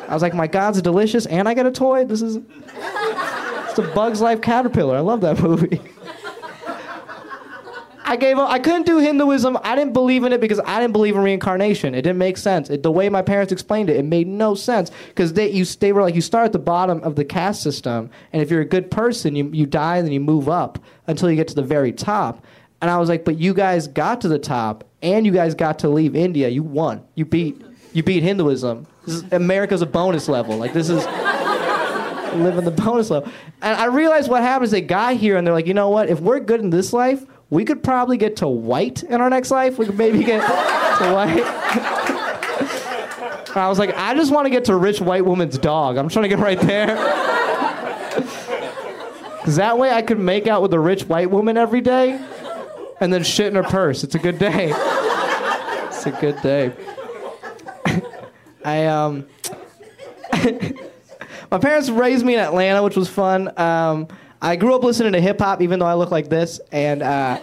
[0.09, 2.07] I was like, my God's delicious, and I get a toy.
[2.07, 4.97] This is it's a Bug's Life caterpillar.
[4.97, 5.83] I love that movie.
[8.09, 8.49] I gave up.
[8.49, 9.59] I couldn't do Hinduism.
[9.62, 11.94] I didn't believe in it because I didn't believe in reincarnation.
[11.94, 12.71] It didn't make sense.
[12.71, 15.92] It, the way my parents explained it, it made no sense because they you they
[15.92, 18.66] were like you start at the bottom of the caste system, and if you're a
[18.66, 21.62] good person, you you die and then you move up until you get to the
[21.62, 22.42] very top.
[22.81, 25.81] And I was like, but you guys got to the top, and you guys got
[25.81, 26.49] to leave India.
[26.49, 27.05] You won.
[27.14, 27.61] You beat
[27.92, 28.87] you beat Hinduism.
[29.07, 30.57] Is, America's a bonus level.
[30.57, 31.05] Like this is
[32.37, 33.31] live in the bonus level.
[33.61, 34.71] And I realized what happens.
[34.71, 36.09] They got here and they're like, you know what?
[36.09, 39.51] If we're good in this life, we could probably get to white in our next
[39.51, 39.79] life.
[39.79, 41.45] We could maybe get to white.
[43.57, 45.97] I was like, I just want to get to rich white woman's dog.
[45.97, 46.97] I'm trying to get right there.
[49.39, 52.21] Because that way I could make out with a rich white woman every day
[53.01, 54.05] and then shit in her purse.
[54.05, 54.73] It's a good day.
[55.87, 56.73] It's a good day.
[58.65, 59.27] I, um,
[61.51, 63.59] my parents raised me in Atlanta, which was fun.
[63.59, 64.09] Um,
[64.40, 66.61] I grew up listening to hip hop, even though I look like this.
[66.70, 67.40] And uh,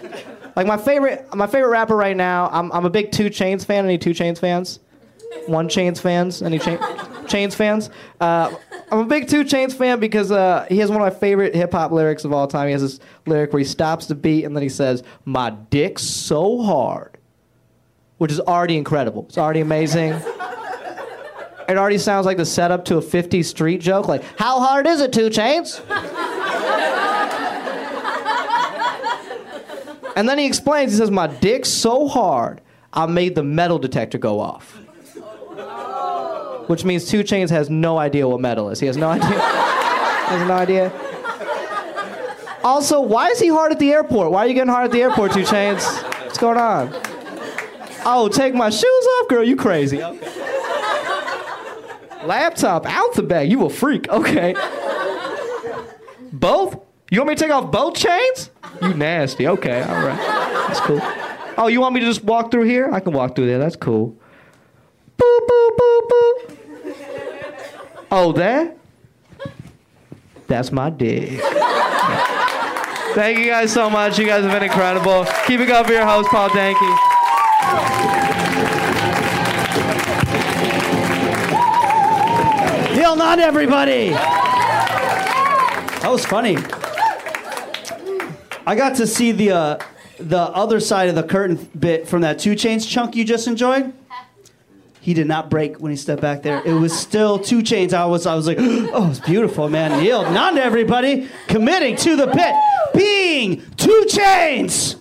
[0.56, 3.86] like my favorite, my favorite rapper right now, I'm, I'm a big 2 Chainz fan.
[3.86, 4.80] Any 2 Chainz fans?
[5.48, 6.42] One Chains fans?
[6.42, 7.90] Any cha- Chains fans?
[8.22, 8.56] Uh,
[8.92, 11.74] I'm a big 2 Chainz fan because uh, he has one of my favorite hip
[11.74, 12.68] hop lyrics of all time.
[12.68, 16.04] He has this lyric where he stops the beat and then he says, "My dick's
[16.04, 17.18] so hard,"
[18.20, 19.26] which is already incredible.
[19.28, 20.14] It's already amazing.
[21.68, 24.08] it already sounds like the setup to a 50 street joke.
[24.08, 25.82] Like, how hard is it, 2 Chainz?
[30.16, 30.92] And then he explains.
[30.94, 32.62] He says, "My dick's so hard,
[32.94, 34.80] I made the metal detector go off."
[36.68, 38.80] which means 2 Chainz has no idea what metal is.
[38.80, 39.28] He has no idea.
[39.28, 40.92] he has no idea.
[42.64, 44.32] Also, why is he hard at the airport?
[44.32, 45.86] Why are you getting hard at the airport, 2 Chainz?
[46.24, 46.90] What's going on?
[48.06, 49.44] Oh, take my shoes off, girl.
[49.44, 50.02] You crazy?
[50.04, 50.32] Okay.
[52.26, 53.52] Laptop out the bag.
[53.52, 54.10] You a freak?
[54.10, 54.56] Okay.
[56.34, 56.80] Both?
[57.12, 58.50] You want me to take off both chains?
[58.82, 59.48] You nasty.
[59.48, 60.18] Okay, all right.
[60.68, 61.02] That's cool.
[61.58, 62.90] Oh, you want me to just walk through here?
[62.92, 63.60] I can walk through there.
[63.60, 64.18] That's cool.
[65.18, 66.56] Boop, boop, boop, boop.
[68.12, 68.78] Oh, that?
[70.48, 71.40] That's my dick.
[73.16, 74.20] Thank you guys so much.
[74.20, 75.26] You guys have been incredible.
[75.48, 76.82] Keep it up for your host, Paul Danke.
[82.96, 84.10] Neil Nanda everybody.
[86.02, 86.58] That was funny.
[88.66, 89.80] I got to see the uh,
[90.20, 93.94] the other side of the curtain bit from that 2 Chainz chunk you just enjoyed.
[95.02, 96.64] He did not break when he stepped back there.
[96.66, 97.94] It was still 2 Chainz.
[97.94, 100.02] I was I was like, oh, it's beautiful, man.
[100.02, 102.56] Neil Nanda everybody committing to the pit,
[102.96, 104.96] being 2 Chainz.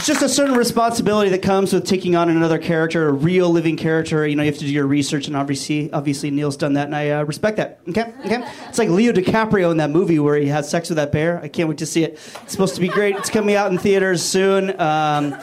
[0.00, 3.76] It's just a certain responsibility that comes with taking on another character, a real living
[3.76, 4.26] character.
[4.26, 6.96] You know, you have to do your research, and obviously, obviously, Neil's done that, and
[6.96, 7.80] I uh, respect that.
[7.86, 8.42] Okay, okay.
[8.66, 11.38] It's like Leo DiCaprio in that movie where he has sex with that bear.
[11.42, 12.12] I can't wait to see it.
[12.12, 13.14] It's supposed to be great.
[13.16, 14.70] It's coming out in theaters soon.
[14.80, 15.34] Um,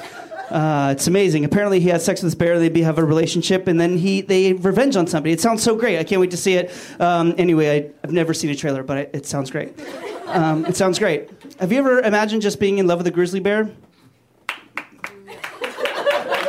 [0.50, 1.46] uh, it's amazing.
[1.46, 2.58] Apparently, he has sex with this bear.
[2.58, 5.34] They have a relationship, and then he they revenge on somebody.
[5.34, 6.00] It sounds so great.
[6.00, 6.74] I can't wait to see it.
[7.00, 9.80] Um, anyway, I, I've never seen a trailer, but it, it sounds great.
[10.26, 11.30] Um, it sounds great.
[11.60, 13.70] Have you ever imagined just being in love with a grizzly bear?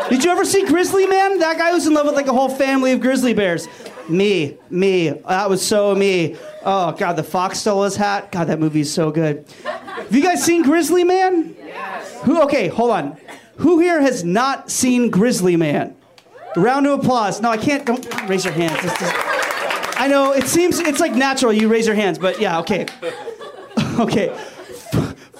[0.08, 1.38] Did you ever see Grizzly Man?
[1.38, 3.68] That guy was in love with like a whole family of grizzly bears.
[4.08, 5.10] Me, me.
[5.10, 6.36] That was so me.
[6.64, 8.32] Oh God, the fox stole his hat.
[8.32, 9.44] God, that movie is so good.
[9.64, 11.54] Have you guys seen Grizzly Man?
[11.58, 12.22] Yes.
[12.22, 12.42] Who?
[12.44, 13.18] Okay, hold on.
[13.58, 15.94] Who here has not seen Grizzly Man?
[16.56, 17.40] A round of applause.
[17.42, 17.84] No, I can't.
[17.84, 18.80] Don't raise your hands.
[18.80, 18.96] Just-
[20.00, 21.52] I know it seems it's like natural.
[21.52, 22.86] You raise your hands, but yeah, okay,
[23.98, 24.34] okay.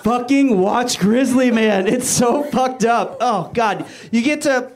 [0.08, 1.86] Fucking watch Grizzly Man.
[1.86, 3.18] It's so fucked up.
[3.20, 4.72] Oh God, you get to.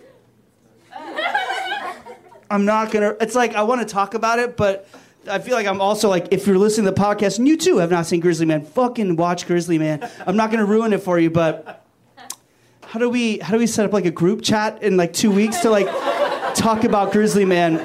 [2.51, 3.17] I'm not gonna.
[3.19, 4.87] It's like I want to talk about it, but
[5.27, 7.79] I feel like I'm also like if you're listening to the podcast and you too
[7.79, 10.07] have not seen Grizzly Man, fucking watch Grizzly Man.
[10.27, 11.83] I'm not gonna ruin it for you, but
[12.85, 15.31] how do we how do we set up like a group chat in like two
[15.31, 15.87] weeks to like
[16.55, 17.79] talk about Grizzly Man?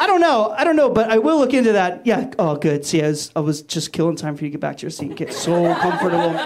[0.00, 0.54] I don't know.
[0.56, 2.06] I don't know, but I will look into that.
[2.06, 2.30] Yeah.
[2.38, 2.84] Oh, good.
[2.84, 4.90] See, I was, I was just killing time for you to get back to your
[4.90, 6.38] seat get so comfortable.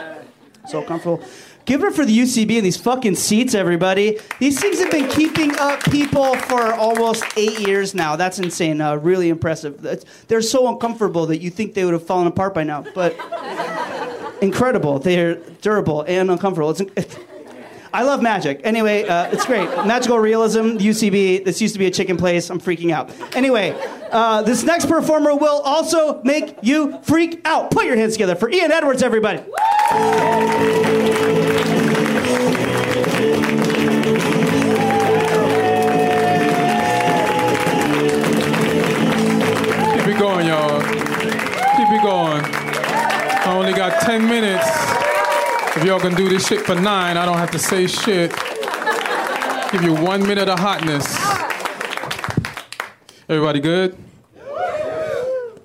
[0.69, 1.23] So comfortable.
[1.65, 4.19] Give it for the UCB and these fucking seats, everybody.
[4.41, 8.17] These things have been keeping up people for almost eight years now.
[8.17, 8.81] That's insane.
[8.81, 9.81] Uh, really impressive.
[9.81, 13.17] That's- They're so uncomfortable that you think they would have fallen apart by now, but
[14.41, 14.99] incredible.
[14.99, 16.71] They're durable and uncomfortable.
[16.71, 17.17] It's,
[17.94, 18.61] I love magic.
[18.64, 19.68] Anyway, uh, it's great.
[19.87, 21.44] Magical realism, UCB.
[21.44, 22.48] This used to be a chicken place.
[22.48, 23.11] I'm freaking out.
[23.37, 23.76] Anyway,
[24.11, 27.70] uh, this next performer will also make you freak out.
[27.70, 29.38] Put your hands together for Ian Edwards, everybody.
[39.92, 40.81] Keep it going, y'all.
[40.81, 42.42] Keep it going.
[42.44, 45.02] I only got 10 minutes.
[45.83, 48.31] If y'all can do this shit for nine, I don't have to say shit.
[49.73, 51.12] Give you one minute of hotness.
[53.29, 53.97] Everybody good?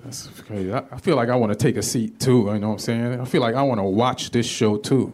[0.02, 0.74] That's crazy.
[0.74, 2.50] I feel like I want to take a seat too.
[2.52, 3.20] You know what I'm saying?
[3.20, 5.12] I feel like I want to watch this show too.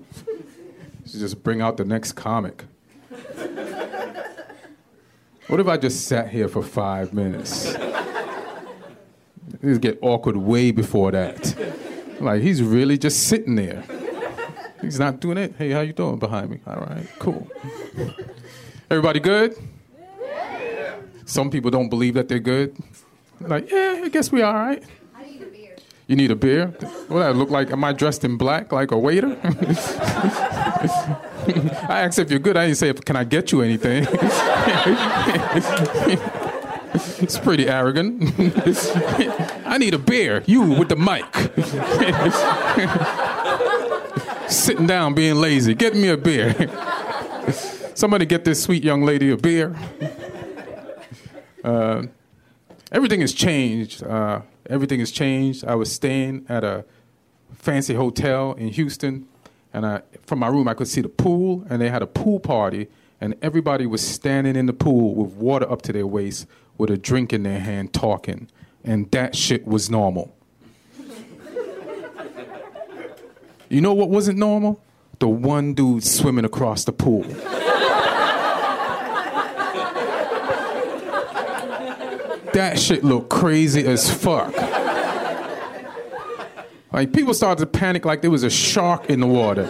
[1.05, 2.64] Just bring out the next comic.
[5.49, 7.77] What if I just sat here for five minutes?
[9.61, 11.55] Things get awkward way before that.
[12.21, 13.85] Like he's really just sitting there.
[14.85, 15.55] He's not doing it.
[15.57, 16.61] Hey, how you doing behind me?
[16.66, 17.51] All right, cool.
[18.90, 19.57] Everybody good?
[21.25, 22.77] Some people don't believe that they're good.
[23.40, 24.83] Like, yeah, I guess we are all right.
[26.07, 26.66] You need a beer?
[27.09, 27.70] What that look like?
[27.70, 29.38] Am I dressed in black like a waiter?
[31.88, 32.59] I asked if you're good.
[32.59, 34.07] I didn't say, can I get you anything?
[37.23, 38.35] it's pretty arrogant.
[39.66, 40.42] I need a beer.
[40.47, 41.25] You with the mic.
[44.55, 45.75] Sitting down, being lazy.
[45.75, 46.55] Get me a beer.
[47.95, 49.77] Somebody get this sweet young lady a beer.
[51.64, 52.05] Uh,
[52.93, 54.05] everything has changed.
[54.05, 55.64] Uh, everything has changed.
[55.64, 56.85] I was staying at a
[57.53, 59.27] fancy hotel in Houston,
[59.73, 62.38] and I, from my room I could see the pool, and they had a pool
[62.38, 62.87] party,
[63.21, 66.47] and everybody was standing in the pool with water up to their waist,
[66.79, 68.49] with a drink in their hand, talking,
[68.85, 70.35] and that shit was normal.
[73.75, 74.81] You know what wasn't normal?
[75.19, 77.25] The one dude swimming across the pool.
[82.53, 84.55] that shit looked crazy as fuck.
[86.93, 89.67] Like people started to panic like there was a shark in the water.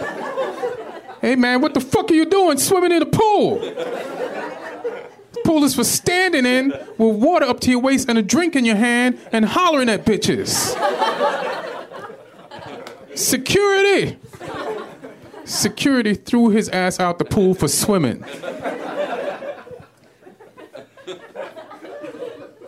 [1.21, 3.57] Hey man, what the fuck are you doing swimming in the pool?
[3.59, 8.55] The pool is for standing in with water up to your waist and a drink
[8.55, 10.75] in your hand and hollering at bitches.
[13.15, 14.17] Security.
[15.45, 18.23] Security threw his ass out the pool for swimming.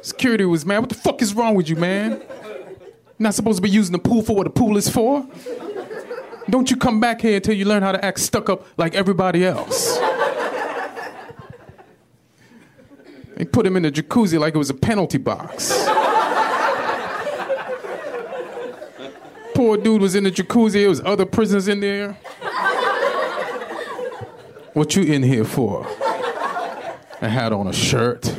[0.02, 0.80] Security was mad.
[0.80, 2.22] What the fuck is wrong with you, man?
[3.20, 5.28] Not supposed to be using the pool for what the pool is for?
[6.50, 9.44] Don't you come back here until you learn how to act stuck up like everybody
[9.44, 10.00] else.
[13.36, 15.87] They put him in the jacuzzi like it was a penalty box.
[19.68, 22.14] Poor dude was in the jacuzzi, there was other prisoners in there.
[24.72, 25.86] What you in here for?
[27.22, 28.34] I had on a shirt.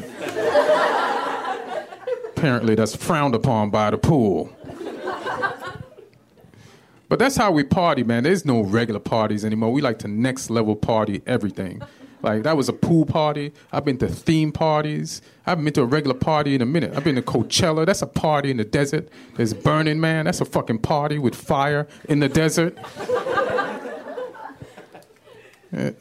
[2.29, 4.51] Apparently, that's frowned upon by the pool.
[7.11, 8.23] But that's how we party, man.
[8.23, 9.71] There's no regular parties anymore.
[9.71, 11.83] We like to next level party everything.
[12.23, 13.53] Like that was a pool party.
[13.73, 15.23] I've been to theme parties.
[15.47, 16.95] I haven't been to a regular party in a minute.
[16.97, 17.87] I've been to Coachella.
[17.87, 19.09] That's a party in the desert.
[19.37, 20.25] There's Burning Man.
[20.25, 22.77] That's a fucking party with fire in the desert.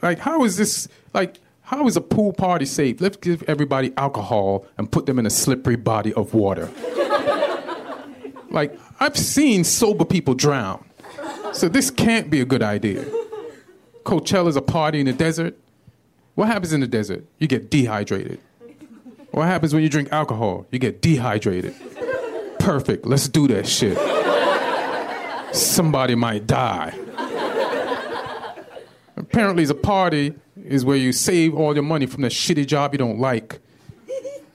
[0.01, 3.01] Like how is this like how is a pool party safe?
[3.01, 6.71] Let's give everybody alcohol and put them in a slippery body of water.
[8.49, 10.85] like, I've seen sober people drown.
[11.51, 13.03] So this can't be a good idea.
[14.05, 15.57] Coachella's a party in the desert.
[16.37, 17.25] What happens in the desert?
[17.39, 18.39] You get dehydrated.
[19.31, 20.67] What happens when you drink alcohol?
[20.69, 21.73] You get dehydrated.
[22.59, 23.07] Perfect.
[23.07, 23.97] Let's do that shit.
[25.51, 26.93] Somebody might die.
[29.15, 32.93] Apparently, it's a party is where you save all your money from the shitty job
[32.93, 33.59] you don't like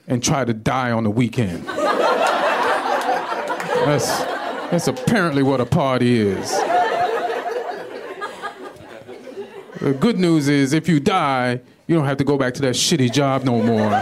[0.07, 1.67] and try to die on the weekend.
[3.87, 4.07] That's,
[4.71, 6.49] that's apparently what a party is.
[9.83, 12.77] The good news is if you die, you don't have to go back to that
[12.77, 13.93] shitty job no more.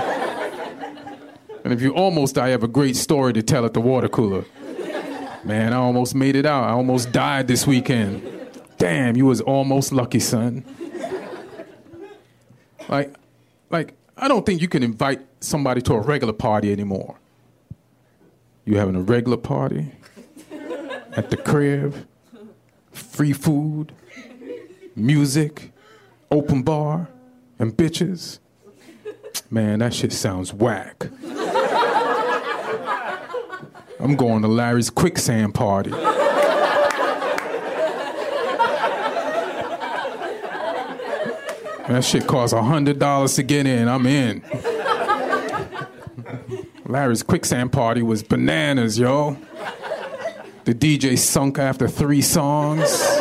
[1.64, 4.06] And if you almost die, you have a great story to tell at the water
[4.10, 4.44] cooler.
[5.42, 6.64] Man, I almost made it out.
[6.64, 8.22] I almost died this weekend.
[8.76, 10.66] Damn, you was almost lucky, son.
[12.86, 13.14] Like,
[13.70, 17.16] like I don't think you can invite somebody to a regular party anymore.
[18.66, 19.92] You having a regular party
[21.12, 22.06] at the crib,
[22.92, 23.94] free food,
[25.00, 25.72] music,
[26.30, 27.08] open bar,
[27.58, 28.38] and bitches.
[29.50, 31.08] Man, that shit sounds whack.
[34.00, 35.92] I'm going to Larry's quicksand party.
[41.90, 43.88] That shit costs $100 to get in.
[43.88, 44.42] I'm in.
[46.86, 49.36] Larry's quicksand party was bananas, yo.
[50.64, 53.19] The DJ sunk after three songs.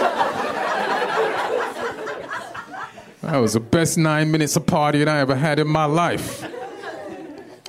[3.30, 6.44] That was the best nine minutes of partying I ever had in my life.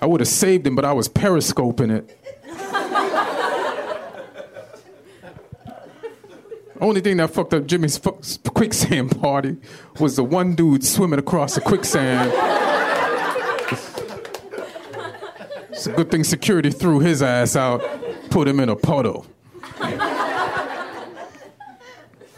[0.00, 2.16] I would have saved him, but I was periscoping it.
[6.80, 8.18] Only thing that fucked up Jimmy's fu-
[8.54, 9.58] quicksand party
[9.98, 12.32] was the one dude swimming across the quicksand.
[15.68, 17.82] It's a good thing security threw his ass out,
[18.30, 19.26] put him in a puddle.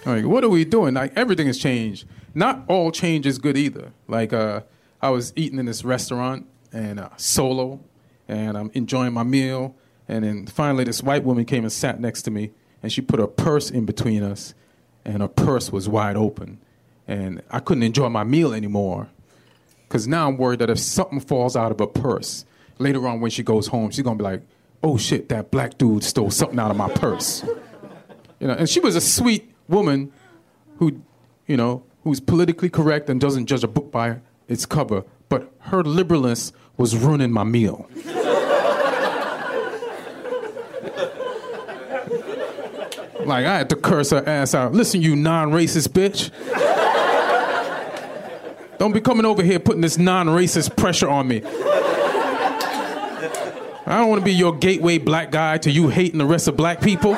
[0.05, 0.95] Like, what are we doing?
[0.95, 2.09] Like, everything has changed.
[2.35, 3.93] Not all change is good either.
[4.09, 4.63] Like, uh,
[5.01, 7.81] I was eating in this restaurant and uh, solo,
[8.29, 9.75] and I'm enjoying my meal,
[10.09, 12.51] and then finally this white woman came and sat next to me,
[12.83, 14.55] and she put her purse in between us,
[15.05, 16.59] and her purse was wide open,
[17.07, 19.09] and I couldn't enjoy my meal anymore,
[19.89, 22.45] because now I'm worried that if something falls out of her purse
[22.79, 24.43] later on when she goes home, she's gonna be like,
[24.83, 27.45] "Oh shit, that black dude stole something out of my purse,"
[28.41, 28.55] you know.
[28.55, 30.13] And she was a sweet woman
[30.79, 31.03] who,
[31.47, 35.83] you know, who's politically correct and doesn't judge a book by its cover, but her
[35.83, 37.89] liberalness was ruining my meal.
[43.25, 44.73] Like I had to curse her ass out.
[44.73, 46.31] Listen, you non-racist bitch.
[48.79, 51.43] Don't be coming over here putting this non-racist pressure on me.
[53.85, 56.57] I don't want to be your gateway black guy to you hating the rest of
[56.57, 57.15] black people.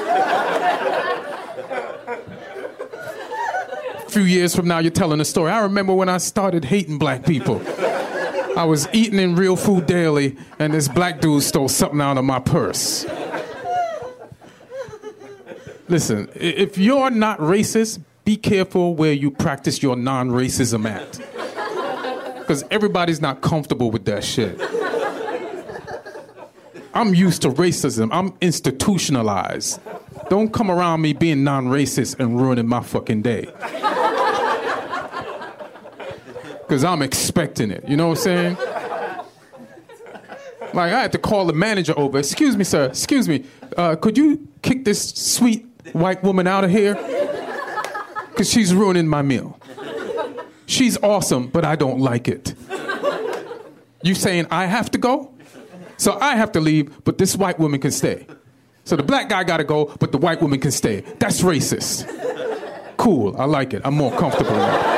[4.14, 5.50] Few years from now, you're telling a story.
[5.50, 7.60] I remember when I started hating black people.
[8.56, 12.24] I was eating in real food daily, and this black dude stole something out of
[12.24, 13.04] my purse.
[15.88, 22.38] Listen, if you're not racist, be careful where you practice your non racism at.
[22.38, 24.60] Because everybody's not comfortable with that shit.
[26.94, 29.80] I'm used to racism, I'm institutionalized.
[30.30, 33.48] Don't come around me being non racist and ruining my fucking day.
[36.74, 37.88] Because I'm expecting it.
[37.88, 38.56] You know what I'm saying?
[40.74, 42.18] Like, I had to call the manager over.
[42.18, 42.86] Excuse me, sir.
[42.86, 43.44] Excuse me.
[43.76, 46.94] Uh, could you kick this sweet white woman out of here?
[48.26, 49.56] Because she's ruining my meal.
[50.66, 52.56] She's awesome, but I don't like it.
[54.02, 55.32] You saying I have to go?
[55.96, 58.26] So I have to leave, but this white woman can stay.
[58.82, 61.02] So the black guy gotta go, but the white woman can stay.
[61.20, 62.10] That's racist.
[62.96, 63.82] Cool, I like it.
[63.84, 64.93] I'm more comfortable.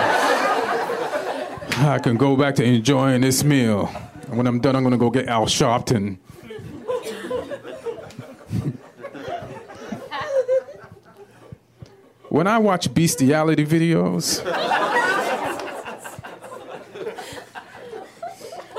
[1.79, 3.91] I can go back to enjoying this meal.
[4.29, 6.17] And when I'm done, I'm gonna go get Al Sharpton.
[12.31, 14.43] when I watch bestiality videos,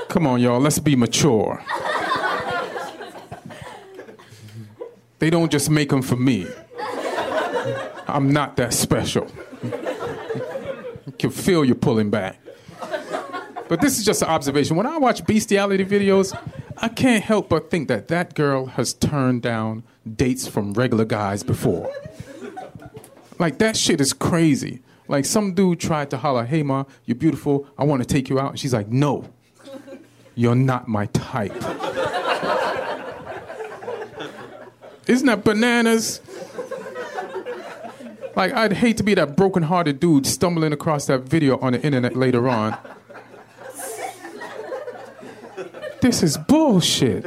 [0.08, 1.62] come on, y'all, let's be mature.
[5.20, 6.48] They don't just make them for me.
[8.08, 9.28] I'm not that special.
[9.62, 12.40] I can feel you pulling back.
[13.68, 14.76] But this is just an observation.
[14.76, 16.36] When I watch bestiality videos,
[16.78, 19.82] I can't help but think that that girl has turned down
[20.16, 21.92] dates from regular guys before.
[23.38, 24.82] Like, that shit is crazy.
[25.06, 27.66] Like, some dude tried to holler, hey, ma, you're beautiful.
[27.78, 28.50] I want to take you out.
[28.50, 29.24] And she's like, no,
[30.34, 31.54] you're not my type.
[35.06, 36.20] Isn't that bananas?
[38.36, 42.16] Like, I'd hate to be that broken-hearted dude stumbling across that video on the internet
[42.16, 42.76] later on.
[46.00, 47.24] This is bullshit.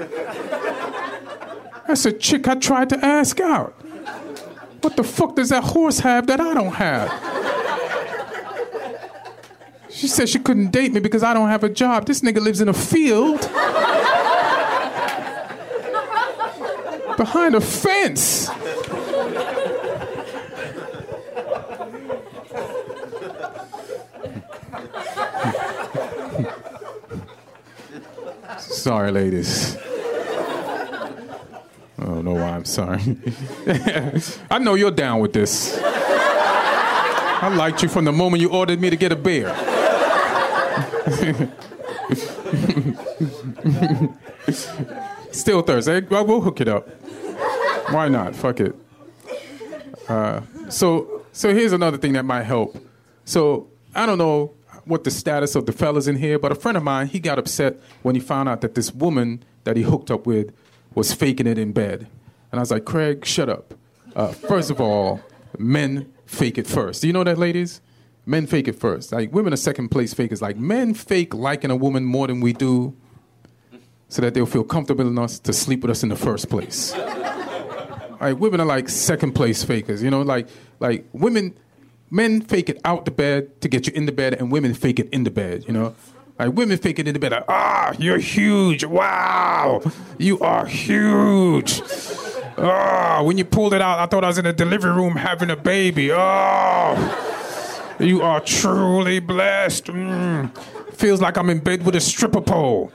[1.88, 3.74] That's a chick I tried to ask out.
[4.82, 7.12] What the fuck does that horse have that I don't have?
[9.90, 12.06] She said she couldn't date me because I don't have a job.
[12.08, 13.42] This nigga lives in a field.
[17.18, 18.50] Behind a fence.
[28.82, 29.78] Sorry, ladies.
[29.78, 31.14] I
[32.00, 33.16] don't know why I'm sorry.
[34.50, 35.80] I know you're down with this.
[35.80, 39.50] I liked you from the moment you ordered me to get a beer.
[45.32, 46.02] Still Thursday.
[46.02, 46.90] Well, we'll hook it up.
[47.94, 48.36] Why not?
[48.36, 48.76] Fuck it.
[50.10, 52.76] Uh, so, so here's another thing that might help.
[53.26, 54.56] So I don't know
[54.86, 57.40] what the status of the fellas in here, but a friend of mine he got
[57.40, 60.54] upset when he found out that this woman that he hooked up with
[60.96, 62.08] was faking it in bed,
[62.52, 63.74] and I was like, Craig, shut up.
[64.16, 65.22] Uh, first of all,
[65.58, 67.02] men fake it first.
[67.02, 67.82] Do you know that, ladies?
[68.26, 69.12] Men fake it first.
[69.12, 70.42] Like women are second place fakers.
[70.42, 72.96] Like men fake liking a woman more than we do,
[74.10, 76.96] so that they'll feel comfortable enough to sleep with us in the first place.
[78.22, 80.04] like women are like second place fakers.
[80.04, 80.48] You know, like
[80.80, 81.56] like women,
[82.12, 85.00] men fake it out the bed to get you in the bed, and women fake
[85.00, 85.66] it in the bed.
[85.66, 85.96] You know.
[86.38, 88.84] Like women fake it in the bed, like, ah, you're huge.
[88.84, 89.82] Wow,
[90.18, 91.82] you are huge.
[92.58, 95.52] Ah, when you pulled it out, I thought I was in the delivery room having
[95.52, 96.12] a baby.
[96.12, 99.86] Oh, you are truly blessed.
[99.86, 100.58] Mm.
[100.94, 102.92] Feels like I'm in bed with a stripper pole.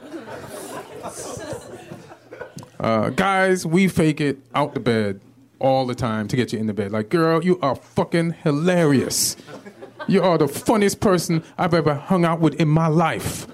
[2.80, 5.20] Uh, guys, we fake it out the bed
[5.58, 6.92] all the time to get you in the bed.
[6.92, 9.36] Like, girl, you are fucking hilarious.
[10.08, 13.46] You are the funniest person I've ever hung out with in my life.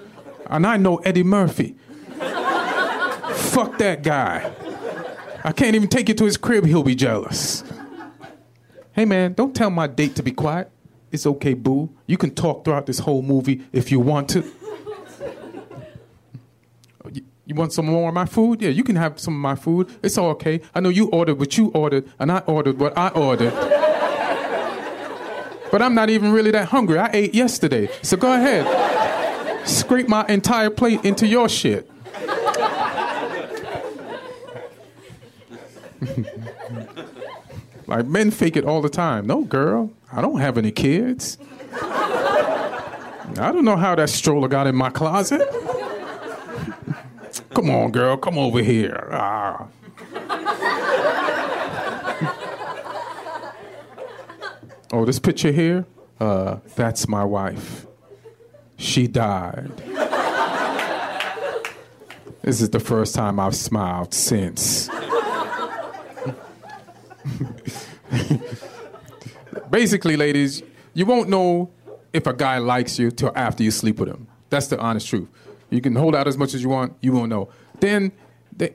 [0.47, 1.75] And I know Eddie Murphy.
[2.19, 4.51] Fuck that guy.
[5.43, 7.63] I can't even take you to his crib, he'll be jealous.
[8.93, 10.69] Hey man, don't tell my date to be quiet.
[11.11, 11.89] It's okay, boo.
[12.07, 14.43] You can talk throughout this whole movie if you want to.
[17.45, 18.61] You- want some more of my food?
[18.61, 19.89] Yeah, you can have some of my food.
[20.01, 20.61] It's all okay.
[20.73, 23.53] I know you ordered what you ordered, and I ordered what I ordered.
[25.71, 26.99] But I'm not even really that hungry.
[26.99, 27.89] I ate yesterday.
[28.03, 29.67] So go ahead.
[29.67, 31.89] Scrape my entire plate into your shit.
[37.87, 39.25] like men fake it all the time.
[39.25, 41.39] No, girl, I don't have any kids.
[41.81, 45.41] I don't know how that stroller got in my closet.
[47.53, 49.09] Come on, girl, come over here.
[49.11, 49.67] Ah.
[54.91, 55.85] oh, this picture here?
[56.19, 57.85] Uh, that's my wife.
[58.77, 59.71] She died.
[62.41, 64.89] This is the first time I've smiled since.
[69.69, 70.61] Basically, ladies,
[70.93, 71.71] you won't know
[72.11, 74.27] if a guy likes you till after you sleep with him.
[74.49, 75.29] That's the honest truth.
[75.73, 77.49] You can hold out as much as you want, you won't know.
[77.79, 78.11] Then,
[78.55, 78.73] the,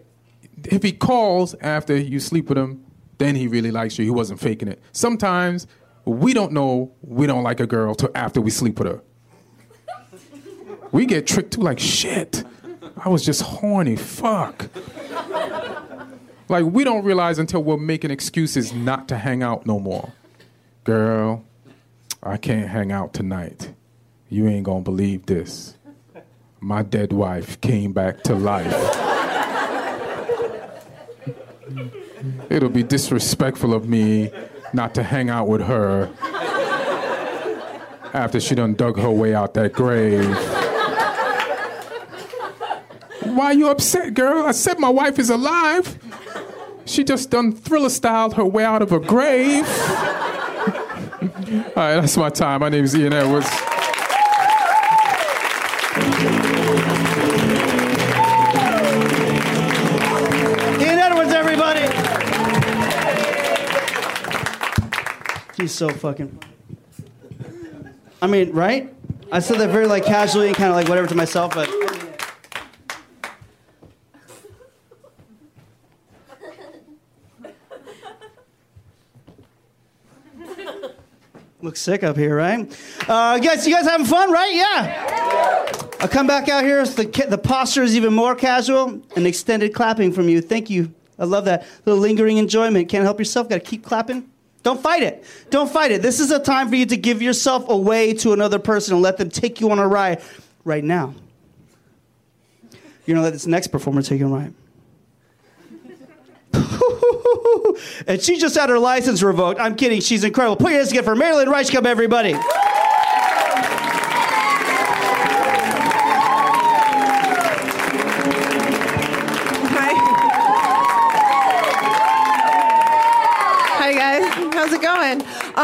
[0.64, 2.84] if he calls after you sleep with him,
[3.18, 4.04] then he really likes you.
[4.04, 4.82] He wasn't faking it.
[4.90, 5.68] Sometimes
[6.04, 9.02] we don't know we don't like a girl till after we sleep with her.
[10.90, 12.42] We get tricked too, like shit.
[12.96, 13.94] I was just horny.
[13.94, 14.66] Fuck.
[16.48, 20.12] Like we don't realize until we're making excuses not to hang out no more.
[20.82, 21.44] Girl,
[22.22, 23.72] I can't hang out tonight.
[24.28, 25.76] You ain't gonna believe this.
[26.60, 28.74] My dead wife came back to life.
[32.50, 34.30] It'll be disrespectful of me
[34.72, 36.10] not to hang out with her
[38.12, 40.26] after she done dug her way out that grave.
[43.22, 44.46] Why are you upset, girl?
[44.46, 45.98] I said my wife is alive.
[46.86, 49.68] She just done thriller styled her way out of her grave.
[51.76, 52.60] All right, that's my time.
[52.60, 53.48] My name is Ian Edwards.
[65.58, 66.38] He's so fucking.
[68.22, 68.94] I mean, right?
[69.32, 71.68] I said that very like casually and kind of like whatever to myself, but.
[81.60, 82.60] Looks sick up here, right?
[83.08, 84.54] Uh, guys, you guys having fun, right?
[84.54, 85.72] Yeah.
[85.98, 86.84] I'll come back out here.
[86.86, 90.40] So the, the posture is even more casual and extended clapping from you.
[90.40, 90.94] Thank you.
[91.18, 91.66] I love that.
[91.84, 92.88] little lingering enjoyment.
[92.88, 93.48] Can't help yourself.
[93.48, 94.30] Got to keep clapping.
[94.62, 95.24] Don't fight it.
[95.50, 96.02] Don't fight it.
[96.02, 99.16] This is a time for you to give yourself away to another person and let
[99.16, 100.22] them take you on a ride
[100.64, 101.14] right now.
[103.06, 104.54] You're going to let this next performer take you on a ride.
[108.06, 109.60] and she just had her license revoked.
[109.60, 110.00] I'm kidding.
[110.00, 110.56] She's incredible.
[110.56, 112.34] Put your hands together for Mary Lynn Rajskub, everybody.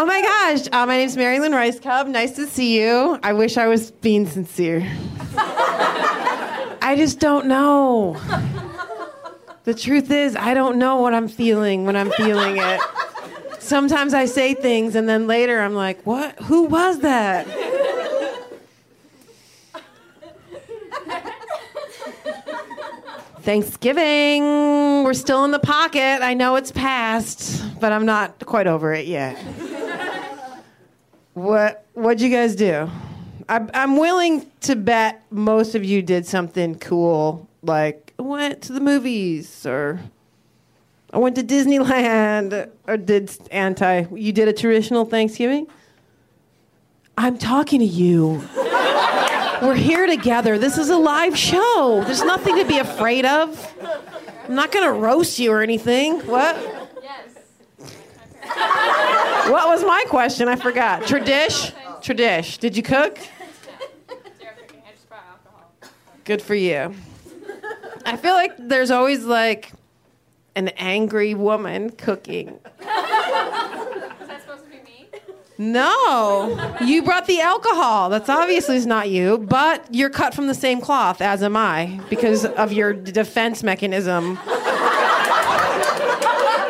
[0.05, 2.09] Oh my gosh, uh, my name's Mary Lynn Rajskub.
[2.09, 3.19] Nice to see you.
[3.23, 4.87] I wish I was being sincere.
[6.83, 8.21] I just don't know.
[9.65, 12.81] The truth is, I don't know what I'm feeling when I'm feeling it.
[13.61, 16.39] Sometimes I say things and then later I'm like, what?
[16.41, 17.47] Who was that?
[23.41, 24.43] Thanksgiving.
[25.03, 26.21] We're still in the pocket.
[26.21, 29.43] I know it's past, but I'm not quite over it yet.
[31.35, 32.91] What What'd you guys do?
[33.49, 38.80] I, I'm willing to bet most of you did something cool, like went to the
[38.80, 40.01] movies or
[41.12, 44.07] I went to Disneyland or did anti.
[44.12, 45.68] You did a traditional Thanksgiving.
[47.16, 48.43] I'm talking to you.
[49.62, 50.59] We're here together.
[50.59, 52.03] This is a live show.
[52.05, 53.74] There's nothing to be afraid of.
[54.49, 56.20] I'm not going to roast you or anything.
[56.26, 56.84] What?
[59.51, 60.49] What was my question?
[60.49, 61.03] I forgot.
[61.03, 61.73] Tradish?
[62.03, 62.59] Tradish.
[62.59, 63.19] Did you cook?
[66.25, 66.95] Good for you.
[68.07, 69.73] I feel like there's always like
[70.57, 72.59] an angry woman cooking.
[72.81, 75.09] Supposed to be me?
[75.59, 78.09] No, you brought the alcohol.
[78.09, 82.47] That's obviously not you, but you're cut from the same cloth as am I because
[82.47, 84.39] of your defense mechanism.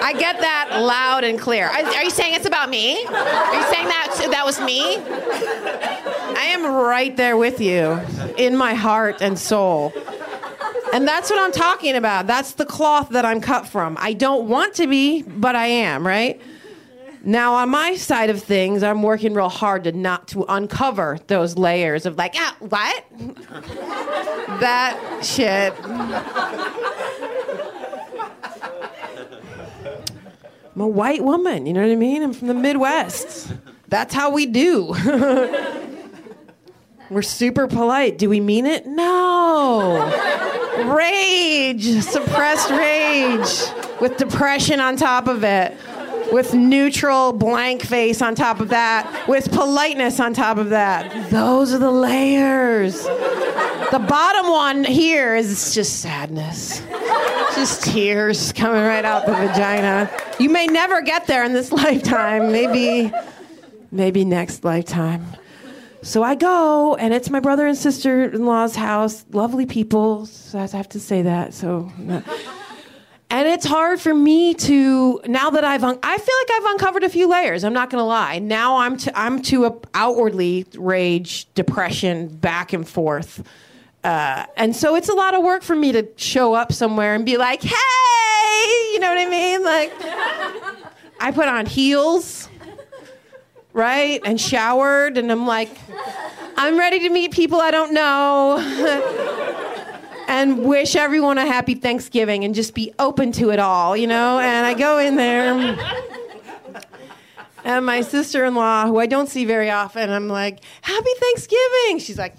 [0.04, 1.66] I get that loud and clear.
[1.66, 2.92] Are, you saying it's about me?
[3.06, 4.98] Are you saying that that was me?
[4.98, 7.98] I am right there with you
[8.36, 9.94] in my heart and soul.
[10.92, 12.26] And that's what I'm talking about.
[12.26, 13.96] That's the cloth that I'm cut from.
[13.98, 16.38] I don't want to be, but I am, right?
[17.22, 21.56] Now on my side of things, I'm working real hard to not to uncover those
[21.56, 23.04] layers of like, ah, what?
[24.60, 25.72] that shit.
[30.74, 32.22] I'm a white woman, you know what I mean?
[32.22, 33.52] I'm from the Midwest.
[33.88, 34.88] That's how we do.
[37.10, 38.18] We're super polite.
[38.18, 38.86] Do we mean it?
[38.86, 40.02] No.
[40.96, 45.76] Rage, suppressed rage with depression on top of it.
[46.32, 51.30] With neutral blank face on top of that, with politeness on top of that.
[51.30, 53.02] Those are the layers.
[53.02, 56.82] The bottom one here is just sadness.
[57.54, 60.10] Just tears coming right out the vagina.
[60.38, 62.50] You may never get there in this lifetime.
[62.50, 63.12] Maybe
[63.92, 65.24] maybe next lifetime.
[66.02, 69.24] So I go, and it's my brother and sister in law's house.
[69.32, 70.26] Lovely people.
[70.26, 71.54] So I have to say that.
[71.54, 71.90] So,
[73.30, 77.04] and it's hard for me to now that I've un- I feel like I've uncovered
[77.04, 77.64] a few layers.
[77.64, 78.38] I'm not gonna lie.
[78.38, 83.42] Now I'm to I'm to a outwardly rage, depression, back and forth.
[84.02, 87.24] Uh, and so it's a lot of work for me to show up somewhere and
[87.24, 89.64] be like, "Hey," you know what I mean?
[89.64, 89.92] Like,
[91.20, 92.48] I put on heels
[93.74, 94.20] right?
[94.24, 95.68] And showered, and I'm like,
[96.56, 98.56] I'm ready to meet people I don't know.
[100.28, 104.38] and wish everyone a happy Thanksgiving and just be open to it all, you know?
[104.38, 105.78] And I go in there.
[107.64, 111.98] And my sister in law, who I don't see very often, I'm like, Happy Thanksgiving.
[111.98, 112.34] She's like,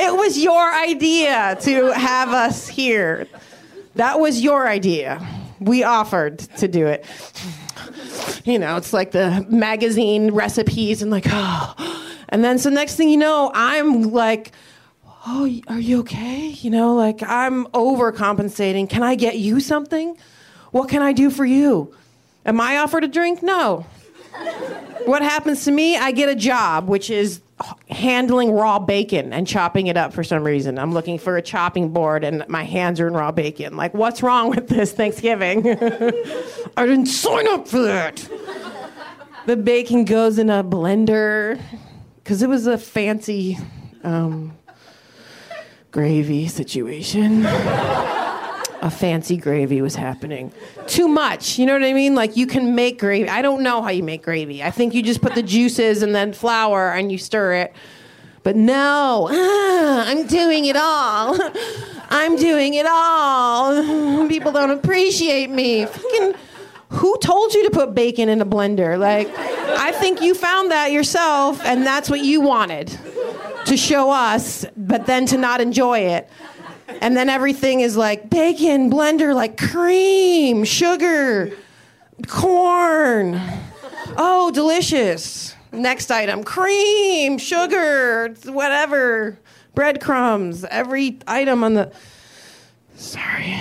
[0.00, 3.26] It was your idea to have us here.
[3.96, 5.26] That was your idea.
[5.58, 7.04] We offered to do it
[8.44, 12.04] you know, it's like the magazine recipes and like, oh.
[12.28, 14.52] And then so next thing you know, I'm like,
[15.26, 16.48] oh, are you okay?
[16.48, 18.88] You know, like I'm overcompensating.
[18.88, 20.16] Can I get you something?
[20.70, 21.94] What can I do for you?
[22.44, 23.42] Am I offered a drink?
[23.42, 23.86] No.
[25.04, 25.96] what happens to me?
[25.96, 27.40] I get a job, which is
[27.90, 30.78] handling raw bacon and chopping it up for some reason.
[30.78, 33.76] I'm looking for a chopping board and my hands are in raw bacon.
[33.76, 35.66] Like, what's wrong with this Thanksgiving?
[36.76, 38.28] I didn't sign up for that.
[39.46, 41.60] the bacon goes in a blender
[42.16, 43.58] because it was a fancy
[44.04, 44.56] um,
[45.90, 47.42] gravy situation
[48.82, 50.52] a fancy gravy was happening.
[50.86, 52.14] Too much, you know what I mean?
[52.14, 53.28] Like you can make gravy.
[53.28, 54.62] I don't know how you make gravy.
[54.62, 57.72] I think you just put the juices and then flour and you stir it.
[58.42, 61.36] But no, ah, I'm doing it all.
[62.10, 64.28] I'm doing it all.
[64.28, 65.84] People don't appreciate me.
[65.84, 66.34] Fucking,
[66.90, 68.98] who told you to put bacon in a blender?
[68.98, 72.96] Like, I think you found that yourself, and that's what you wanted
[73.66, 76.30] to show us, but then to not enjoy it.
[76.88, 81.52] And then everything is like bacon, blender, like cream, sugar,
[82.26, 83.40] corn.
[84.16, 85.54] Oh, delicious.
[85.70, 89.38] Next item cream, sugar, whatever,
[89.74, 91.92] breadcrumbs, every item on the.
[92.96, 93.60] Sorry.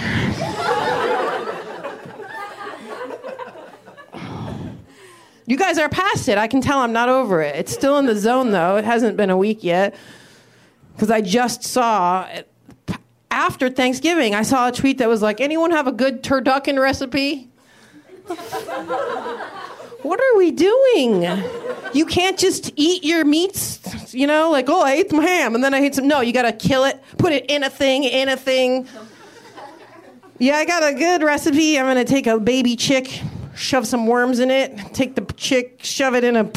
[5.46, 6.38] You guys are past it.
[6.38, 7.56] I can tell I'm not over it.
[7.56, 8.76] It's still in the zone, though.
[8.76, 9.96] It hasn't been a week yet.
[10.94, 12.28] Because I just saw
[13.38, 17.50] after Thanksgiving, I saw a tweet that was like, anyone have a good turducken recipe?
[20.02, 21.22] what are we doing?
[21.94, 25.64] You can't just eat your meats, you know, like, oh, I ate some ham and
[25.64, 26.08] then I ate some.
[26.08, 28.88] No, you gotta kill it, put it in a thing, in a thing.
[30.40, 31.78] Yeah, I got a good recipe.
[31.78, 33.22] I'm gonna take a baby chick,
[33.56, 36.52] shove some worms in it, take the chick, shove it in a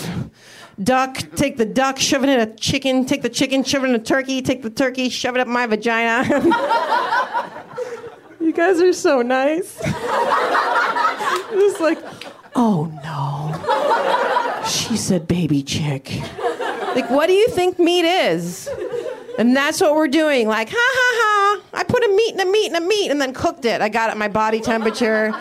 [0.83, 3.95] duck, take the duck, shove it in a chicken, take the chicken, shove it in
[3.95, 6.25] a turkey, take the turkey, shove it up my vagina.
[8.41, 9.81] you guys are so nice.
[11.53, 11.99] It's like,
[12.55, 14.65] oh no.
[14.67, 16.21] She said baby chick.
[16.95, 18.69] Like, what do you think meat is?
[19.39, 20.47] And that's what we're doing.
[20.47, 21.63] Like, ha ha ha.
[21.73, 23.81] I put a meat in a meat in a meat and then cooked it.
[23.81, 25.35] I got it at my body temperature,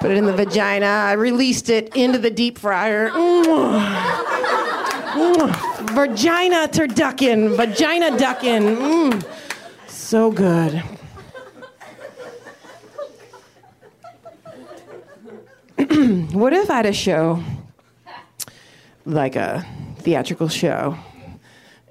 [0.00, 0.86] put it in the vagina.
[0.86, 3.10] I released it into the deep fryer.
[5.14, 8.76] Vagina turducken, vagina duckin.
[8.76, 9.24] Mm.
[9.86, 10.82] So good.
[16.32, 17.42] what if I had a show,
[19.04, 19.64] like a
[19.98, 20.96] theatrical show,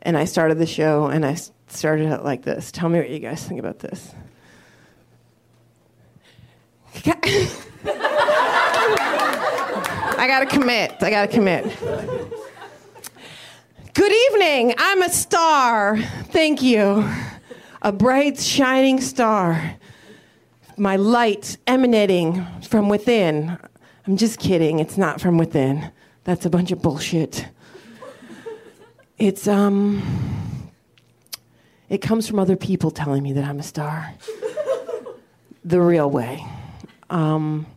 [0.01, 2.71] and I started the show and I started it like this?
[2.71, 4.13] Tell me what you guys think about this.
[10.15, 10.95] I gotta commit.
[11.01, 11.65] I gotta commit.
[13.93, 14.73] Good evening.
[14.79, 15.99] I'm a star.
[16.31, 17.07] Thank you.
[17.83, 19.75] A bright, shining star.
[20.77, 23.55] My light emanating from within.
[24.07, 24.79] I'm just kidding.
[24.79, 25.91] It's not from within.
[26.23, 27.47] That's a bunch of bullshit.
[29.19, 30.71] It's, um,
[31.87, 34.15] it comes from other people telling me that I'm a star.
[35.63, 36.43] the real way.
[37.11, 37.67] Um,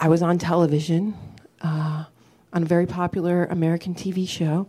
[0.00, 1.16] I was on television
[1.60, 2.06] uh,
[2.52, 4.68] on a very popular American TV show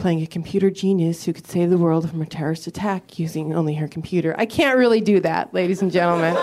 [0.00, 3.74] playing a computer genius who could save the world from a terrorist attack using only
[3.74, 4.34] her computer.
[4.38, 6.34] I can't really do that, ladies and gentlemen.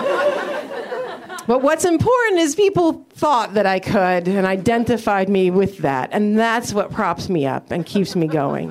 [1.48, 6.10] But what's important is people thought that I could and identified me with that.
[6.12, 8.70] And that's what props me up and keeps me going.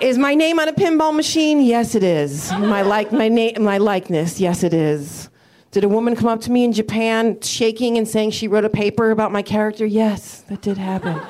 [0.00, 1.60] is my name on a pinball machine?
[1.60, 2.50] Yes, it is.
[2.52, 4.40] My, like, my, na- my likeness?
[4.40, 5.30] Yes, it is.
[5.70, 8.68] Did a woman come up to me in Japan shaking and saying she wrote a
[8.68, 9.86] paper about my character?
[9.86, 11.20] Yes, that did happen.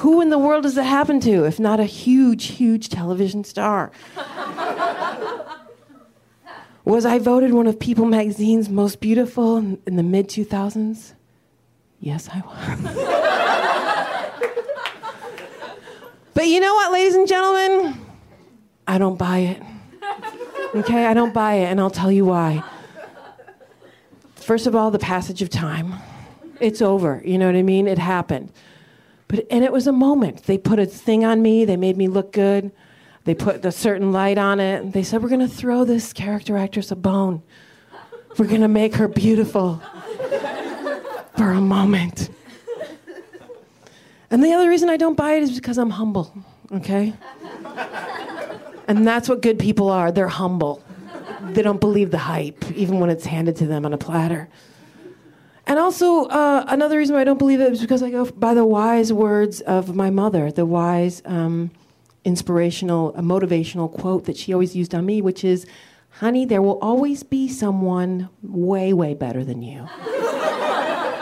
[0.00, 3.92] Who in the world does that happen to if not a huge, huge television star?
[6.86, 11.12] Was I voted one of People magazine's most beautiful in, in the mid 2000s?
[12.00, 12.80] Yes, I was.
[16.32, 18.00] but you know what, ladies and gentlemen?
[18.88, 19.62] I don't buy it.
[20.74, 22.64] Okay, I don't buy it, and I'll tell you why.
[24.36, 25.96] First of all, the passage of time.
[26.58, 27.20] It's over.
[27.22, 27.86] You know what I mean?
[27.86, 28.50] It happened.
[29.30, 30.44] But and it was a moment.
[30.44, 31.64] They put a thing on me.
[31.64, 32.72] They made me look good.
[33.24, 34.92] They put a certain light on it.
[34.92, 37.42] They said, "We're going to throw this character actress a bone.
[38.36, 39.80] We're going to make her beautiful
[41.36, 42.30] for a moment."
[44.32, 46.32] And the other reason I don't buy it is because I'm humble.
[46.72, 47.14] Okay?
[48.88, 50.10] And that's what good people are.
[50.10, 50.82] They're humble.
[51.42, 54.48] They don't believe the hype, even when it's handed to them on a platter.
[55.70, 58.54] And also, uh, another reason why I don't believe it is because I go by
[58.54, 61.70] the wise words of my mother, the wise, um,
[62.24, 65.68] inspirational, uh, motivational quote that she always used on me, which is,
[66.08, 69.86] honey, there will always be someone way, way better than you.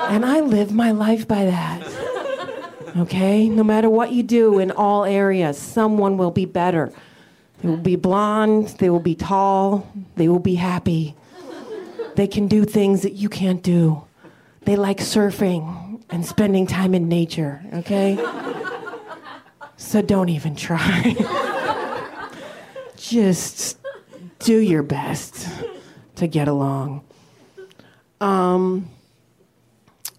[0.09, 2.96] and I live my life by that.
[2.96, 3.51] Okay?
[3.51, 6.90] No matter what you do in all areas, someone will be better.
[7.61, 11.16] They will be blonde, they will be tall, they will be happy.
[12.14, 14.08] They can do things that you can't do.
[14.69, 18.19] They like surfing and spending time in nature, okay?
[19.79, 21.16] So don't even try.
[22.99, 23.79] Just
[24.41, 25.49] do your best
[26.16, 27.03] to get along.
[28.21, 28.91] Um,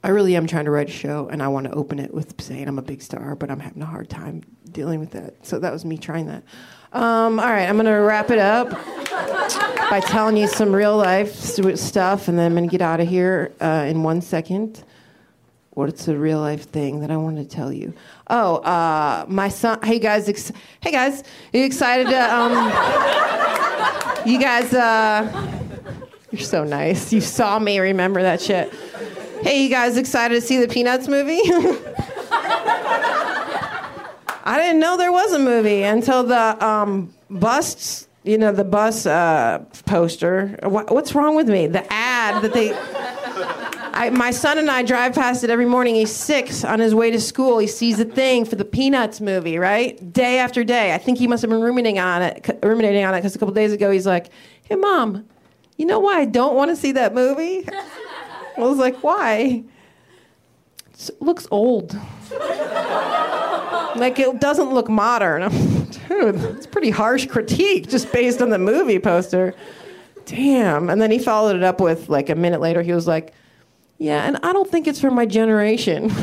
[0.04, 2.42] I really am trying to write a show, and I want to open it with
[2.42, 4.42] saying I'm a big star, but I'm having a hard time
[4.72, 5.46] dealing with that.
[5.46, 6.44] So that was me trying that.
[6.92, 8.72] Um, all right, I'm going to wrap it up
[9.90, 13.08] by telling you some real life stuff, and then I'm going to get out of
[13.08, 14.84] here uh, in one second.
[15.72, 17.94] What's a real life thing that I wanted to tell you?
[18.28, 19.80] Oh, uh, my son.
[19.84, 21.24] Hey guys, ex- hey guys,
[21.54, 22.36] you excited to?
[22.36, 22.52] Um,
[24.28, 25.62] you guys, uh,
[26.32, 27.14] you're so nice.
[27.14, 27.80] You saw me.
[27.80, 28.74] Remember that shit.
[29.42, 31.40] Hey, you guys, excited to see the Peanuts movie?
[34.50, 39.06] I didn't know there was a movie until the um, bus, you know, the bus
[39.06, 40.58] uh, poster.
[40.64, 41.68] What, what's wrong with me?
[41.68, 42.74] The ad that they.
[42.74, 45.94] I, my son and I drive past it every morning.
[45.94, 47.60] He's six on his way to school.
[47.60, 50.12] He sees a thing for the Peanuts movie, right?
[50.12, 50.96] Day after day.
[50.96, 53.54] I think he must have been ruminating on it, ruminating on it, because a couple
[53.54, 54.32] days ago he's like,
[54.64, 55.28] "Hey, mom,
[55.78, 57.70] you know why I don't want to see that movie?"
[58.58, 59.64] I was like, "Why?"
[60.92, 61.96] It looks old.
[64.00, 65.50] Like it doesn't look modern.
[66.08, 69.54] Dude, it's pretty harsh critique just based on the movie poster.
[70.26, 70.90] Damn.
[70.90, 72.82] And then he followed it up with like a minute later.
[72.82, 73.34] He was like,
[73.98, 76.10] "Yeah, and I don't think it's for my generation."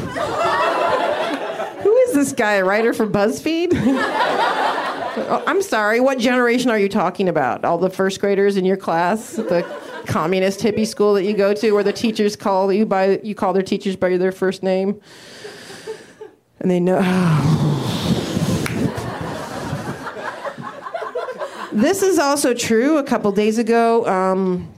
[1.87, 2.55] Who is this guy?
[2.55, 3.71] A writer for BuzzFeed?
[3.75, 6.01] oh, I'm sorry.
[6.01, 7.65] What generation are you talking about?
[7.65, 9.65] All the first graders in your class the
[10.07, 13.53] communist hippie school that you go to, where the teachers call you by you call
[13.53, 15.01] their teachers by their first name,
[16.67, 16.99] and they know.
[21.73, 22.99] this is also true.
[22.99, 24.69] A couple days ago, um,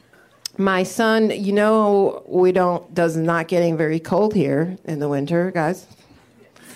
[0.58, 5.50] my son, you know, we don't does not getting very cold here in the winter,
[5.50, 5.86] guys.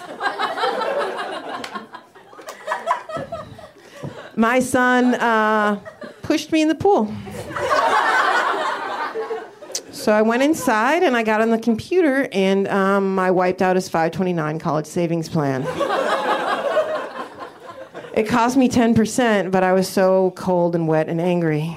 [4.37, 5.79] my son uh,
[6.23, 7.15] pushed me in the pool.
[10.03, 13.76] So I went inside and I got on the computer and um, I wiped out
[13.76, 15.62] his 529 college savings plan.
[18.12, 21.76] it cost me 10%, but I was so cold and wet and angry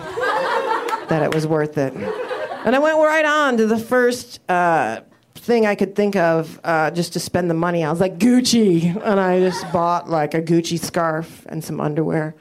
[1.07, 1.93] that it was worth it.
[1.93, 5.01] And I went right on to the first uh,
[5.35, 7.83] thing I could think of uh, just to spend the money.
[7.83, 8.85] I was like, Gucci.
[9.05, 12.33] And I just bought like a Gucci scarf and some underwear.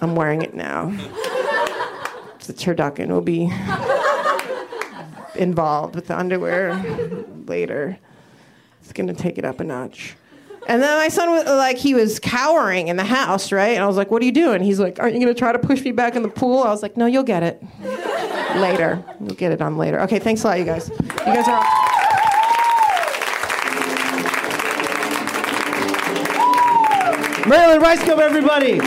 [0.00, 0.96] I'm wearing it now.
[2.36, 3.50] It's The turducken will be
[5.36, 6.74] involved with the underwear
[7.46, 7.98] later.
[8.82, 10.16] It's gonna take it up a notch.
[10.68, 13.74] And then my son was like, he was cowering in the house, right?
[13.76, 14.62] And I was like, what are you doing?
[14.62, 16.62] He's like, aren't you gonna try to push me back in the pool?
[16.62, 17.62] I was like, no, you'll get it
[18.56, 19.04] later.
[19.20, 20.00] You'll get it on later.
[20.02, 20.88] Okay, thanks a lot, you guys.
[20.88, 21.64] You guys are.
[27.48, 28.80] Mary Lynn Rajskub, everybody.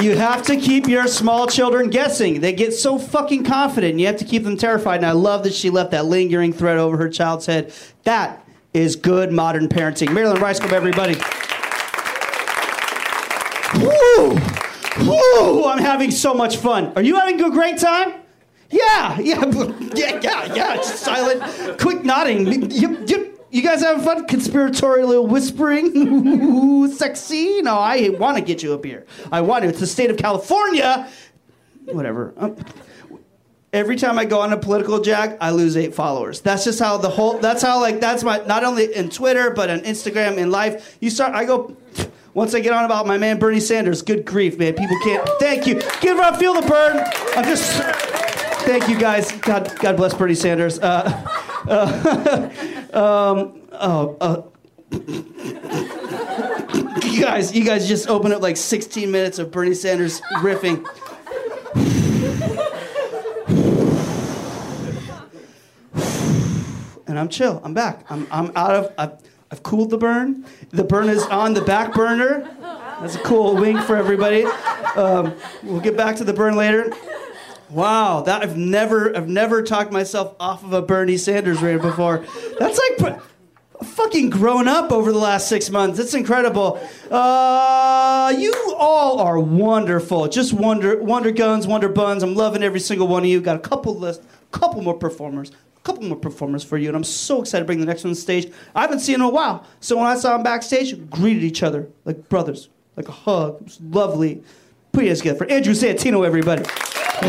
[0.00, 2.40] You have to keep your small children guessing.
[2.40, 4.96] They get so fucking confident, and you have to keep them terrified.
[4.96, 7.72] And I love that she left that lingering thread over her child's head.
[8.04, 10.14] That is good modern parenting.
[10.14, 11.16] Mary Lynn Rajskub, everybody.
[13.84, 14.38] Woo!
[15.06, 15.64] Woo!
[15.66, 16.92] I'm having so much fun.
[16.96, 18.14] Are you having a great time?
[18.70, 19.44] Yeah, yeah,
[19.94, 20.80] yeah, yeah, yeah.
[20.80, 22.70] Silent, quick nodding.
[22.70, 24.26] You, you, you guys having fun?
[24.26, 25.96] Conspiratorial little whispering?
[25.96, 27.62] Ooh, sexy?
[27.62, 29.06] No, I want to get you a beer.
[29.32, 29.68] I want to.
[29.68, 31.08] It's the state of California.
[31.86, 32.32] Whatever.
[32.36, 32.56] Um,
[33.72, 36.40] every time I go on a political jag, I lose eight followers.
[36.40, 37.38] That's just how the whole.
[37.38, 40.96] That's how like that's my not only in Twitter but on Instagram in life.
[41.00, 41.34] You start.
[41.34, 41.76] I go.
[42.32, 44.74] Once I get on about my man Bernie Sanders, good grief, man.
[44.74, 45.28] People can't.
[45.40, 45.80] Thank you.
[46.00, 47.04] Give a feel the burn.
[47.36, 47.82] I'm just.
[48.60, 49.32] Thank you guys.
[49.32, 50.78] God, God bless Bernie Sanders.
[50.78, 51.26] Uh,
[51.68, 52.50] uh,
[52.94, 54.42] um, oh, uh,
[57.04, 60.86] you guys, you guys just opened up like 16 minutes of Bernie Sanders riffing.
[67.10, 67.60] and I'm chill.
[67.64, 68.06] I'm back.
[68.08, 68.94] I'm, I'm out of.
[68.96, 69.12] I've,
[69.50, 70.46] I've cooled the burn.
[70.70, 72.48] The burn is on the back burner.
[73.00, 74.44] That's a cool wink for everybody.
[74.94, 75.34] Um,
[75.64, 76.92] we'll get back to the burn later.
[77.70, 82.24] Wow, that I've never I've never talked myself off of a Bernie Sanders rant before.
[82.58, 83.20] That's like
[83.82, 85.98] fucking grown up over the last six months.
[85.98, 86.80] It's incredible.
[87.10, 90.28] Uh, you all are wonderful.
[90.28, 92.22] Just wonder wonder guns, wonder buns.
[92.22, 93.40] I'm loving every single one of you.
[93.40, 95.50] Got a couple list, couple more performers.
[95.50, 98.10] A couple more performers for you, and I'm so excited to bring the next one
[98.10, 98.52] on stage.
[98.74, 101.88] I haven't seen in a while, so when I saw them backstage, greeted each other
[102.04, 103.56] like brothers, like a hug.
[103.60, 104.42] It was lovely.
[104.92, 106.64] Put you guys together for Andrew Santino, everybody.
[107.22, 107.28] Andrew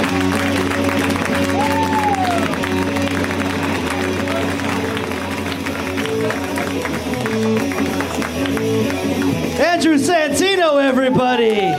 [9.97, 11.75] Santino, everybody.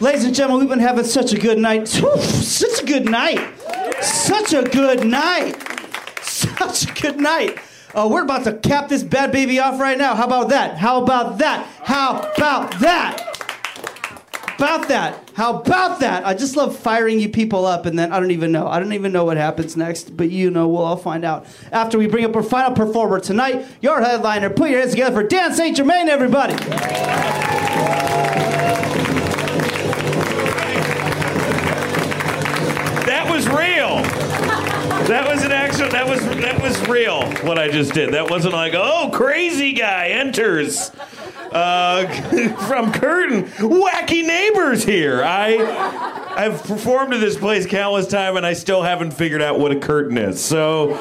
[0.00, 1.86] Ladies and gentlemen, we've been having such a good night.
[1.86, 3.38] Such a good night.
[4.02, 5.54] Such a good night.
[6.22, 7.60] Such a good night.
[7.94, 10.16] Uh, we're about to cap this bad baby off right now.
[10.16, 10.76] How about that?
[10.76, 11.64] How about that?
[11.84, 13.33] How about that?
[14.56, 15.30] About that?
[15.34, 16.24] How about that?
[16.24, 18.68] I just love firing you people up, and then I don't even know.
[18.68, 21.98] I don't even know what happens next, but you know, we'll all find out after
[21.98, 23.66] we bring up our final performer tonight.
[23.80, 24.50] Your headliner.
[24.50, 25.76] Put your hands together for Dan St.
[25.76, 26.54] Germain, everybody.
[33.04, 34.02] That was real.
[35.08, 35.88] That was an actual.
[35.90, 37.28] That was that was real.
[37.46, 38.14] What I just did.
[38.14, 40.92] That wasn't like, oh, crazy guy enters
[41.54, 42.06] uh,
[42.66, 43.44] from Curtin.
[43.44, 45.22] Wacky neighbors here.
[45.24, 45.56] I
[46.36, 49.78] I've performed at this place countless times and I still haven't figured out what a
[49.78, 50.42] curtain is.
[50.42, 50.98] So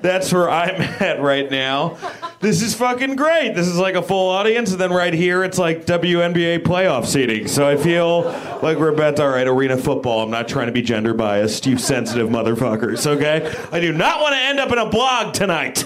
[0.00, 1.98] that's where I'm at right now.
[2.40, 3.54] This is fucking great.
[3.54, 7.46] This is like a full audience, and then right here it's like WNBA playoff seating.
[7.46, 8.22] So I feel
[8.62, 10.22] like we're about to, all right, arena football.
[10.22, 13.54] I'm not trying to be gender biased, you sensitive motherfuckers, okay?
[13.70, 15.84] I do not want to end up in a blog tonight.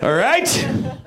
[0.00, 1.02] All right?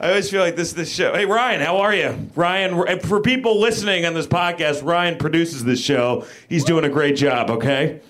[0.00, 1.12] I always feel like this this show.
[1.12, 2.30] Hey Ryan, how are you?
[2.36, 6.24] Ryan, for people listening on this podcast, Ryan produces this show.
[6.48, 7.50] He's doing a great job.
[7.50, 8.00] Okay.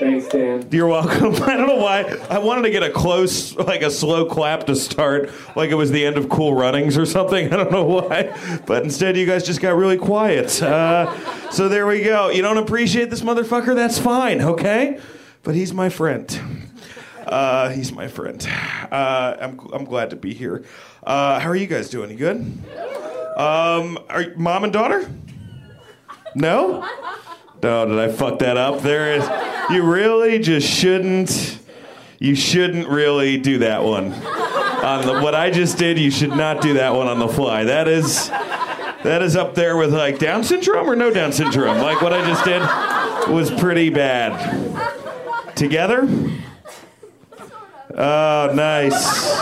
[0.00, 0.66] Thanks, Dan.
[0.72, 1.34] You're welcome.
[1.42, 2.02] I don't know why.
[2.30, 5.92] I wanted to get a close, like a slow clap to start, like it was
[5.92, 7.46] the end of Cool Runnings or something.
[7.52, 8.60] I don't know why.
[8.66, 10.60] But instead, you guys just got really quiet.
[10.60, 12.30] Uh, so there we go.
[12.30, 13.76] You don't appreciate this motherfucker?
[13.76, 14.98] That's fine, okay?
[15.42, 16.68] But he's my friend.
[17.26, 18.44] Uh, he's my friend.
[18.90, 20.64] Uh, I'm, I'm glad to be here.
[21.02, 22.10] Uh, how are you guys doing?
[22.10, 22.36] You good?
[23.36, 25.10] Um, are you, mom and daughter?
[26.34, 26.86] No?
[27.62, 28.80] No, did I fuck that up?
[28.82, 29.28] There is.
[29.70, 31.58] You really just shouldn't.
[32.18, 34.12] You shouldn't really do that one.
[34.12, 37.64] On the, what I just did, you should not do that one on the fly.
[37.64, 38.28] That is.
[39.02, 41.78] That is up there with like Down syndrome or no Down syndrome.
[41.78, 42.60] Like what I just did
[43.32, 45.56] was pretty bad.
[45.56, 46.06] Together?
[47.96, 49.40] Oh, nice.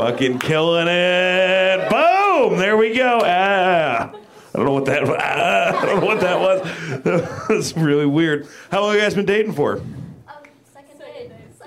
[0.00, 1.90] Fucking killing it.
[1.90, 2.56] Boom!
[2.58, 3.20] There we go.
[3.22, 4.10] Ah.
[4.10, 5.04] I don't know what that.
[5.20, 7.44] Ah, I don't know what that was.
[7.50, 8.48] That's really weird.
[8.70, 9.82] How long have you guys been dating for?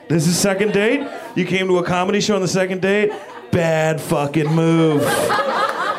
[0.10, 1.08] This is second date.
[1.36, 3.12] You came to a comedy show on the second date.
[3.52, 5.04] Bad fucking move.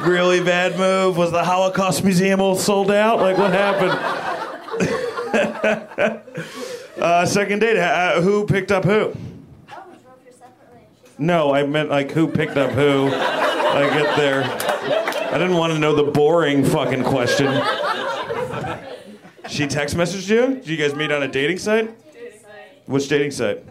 [0.05, 1.17] Really bad move.
[1.17, 3.21] Was the Holocaust Museum all sold out?
[3.21, 3.93] Like what happened?
[7.01, 7.77] uh, second date.
[7.77, 9.15] Uh, who picked up who?
[11.19, 13.09] No, I meant like who picked up who.
[13.09, 14.43] I get there.
[14.45, 17.47] I didn't want to know the boring fucking question.
[19.49, 20.55] She text messaged you?
[20.55, 21.91] Did you guys meet on a dating site?
[22.87, 23.65] Which dating site?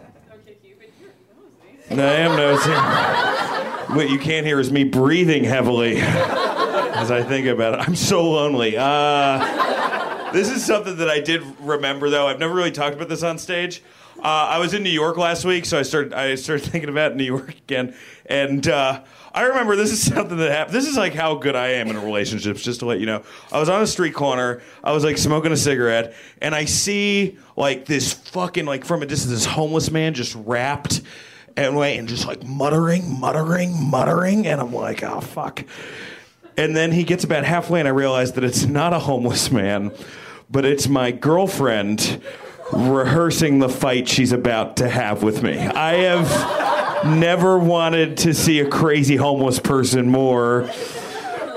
[1.91, 3.95] No, I am nosy.
[3.95, 6.01] What you can't hear is me breathing heavily.
[7.03, 7.87] as I think about it.
[7.87, 8.75] I'm so lonely.
[8.77, 12.27] Uh, this is something that I did remember, though.
[12.27, 13.83] I've never really talked about this on stage.
[14.23, 17.17] Uh, I was in New York last week, so I started I started thinking about
[17.17, 17.93] New York again,
[18.25, 19.03] and uh,
[19.33, 20.73] I remember this is something that happened.
[20.73, 22.63] This is like how good I am in relationships.
[22.63, 24.61] Just to let you know, I was on a street corner.
[24.81, 29.05] I was like smoking a cigarette, and I see like this fucking like from a
[29.05, 31.01] distance this homeless man just wrapped
[31.57, 35.65] and wait and just like muttering, muttering, muttering, and I'm like, oh fuck.
[36.55, 39.91] And then he gets about halfway, and I realize that it's not a homeless man,
[40.49, 42.21] but it's my girlfriend
[42.73, 45.57] rehearsing the fight she's about to have with me.
[45.57, 50.69] I have never wanted to see a crazy homeless person more.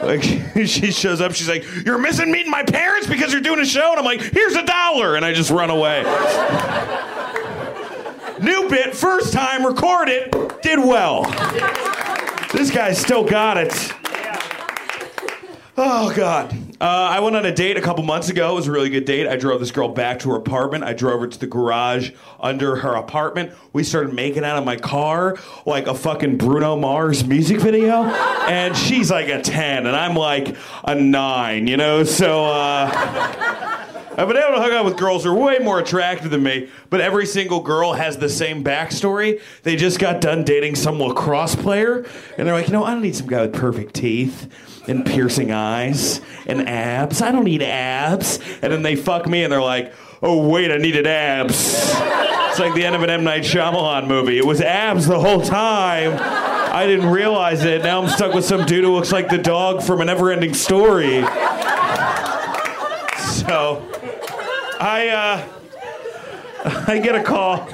[0.03, 0.23] Like
[0.67, 3.91] she shows up, she's like, "You're missing meeting my parents because you're doing a show,"
[3.91, 6.03] and I'm like, "Here's a dollar," and I just run away.
[8.41, 11.23] New bit, first time, record it, did well.
[12.53, 13.73] This guy still got it.
[15.79, 16.53] Oh God.
[16.81, 18.53] Uh, I went on a date a couple months ago.
[18.53, 19.27] It was a really good date.
[19.27, 20.85] I drove this girl back to her apartment.
[20.85, 23.53] I drove her to the garage under her apartment.
[23.75, 28.05] We started making out of my car like a fucking Bruno Mars music video.
[28.05, 32.05] And she's like a 10, and I'm like a 9, you know?
[32.05, 32.91] So, uh,
[34.19, 36.71] I've been able to hook up with girls who are way more attractive than me,
[36.89, 39.43] but every single girl has the same backstory.
[39.63, 42.07] They just got done dating some lacrosse player,
[42.39, 44.51] and they're like, you know, I don't need some guy with perfect teeth
[44.89, 47.23] and piercing eyes and abs.
[47.23, 48.39] I don't need abs.
[48.63, 51.75] And then they fuck me, and they're like, oh, wait, I needed abs.
[52.51, 53.25] It's like the end of an M.
[53.25, 54.39] Night Shyamalan movie.
[54.39, 56.17] It was abs the whole time.
[56.73, 57.83] I didn't realize it.
[57.83, 60.55] Now I'm stuck with some dude who looks like the dog from a never ending
[60.55, 61.23] story.
[63.47, 63.87] So,
[64.81, 65.49] I uh,
[66.89, 67.69] I get a call.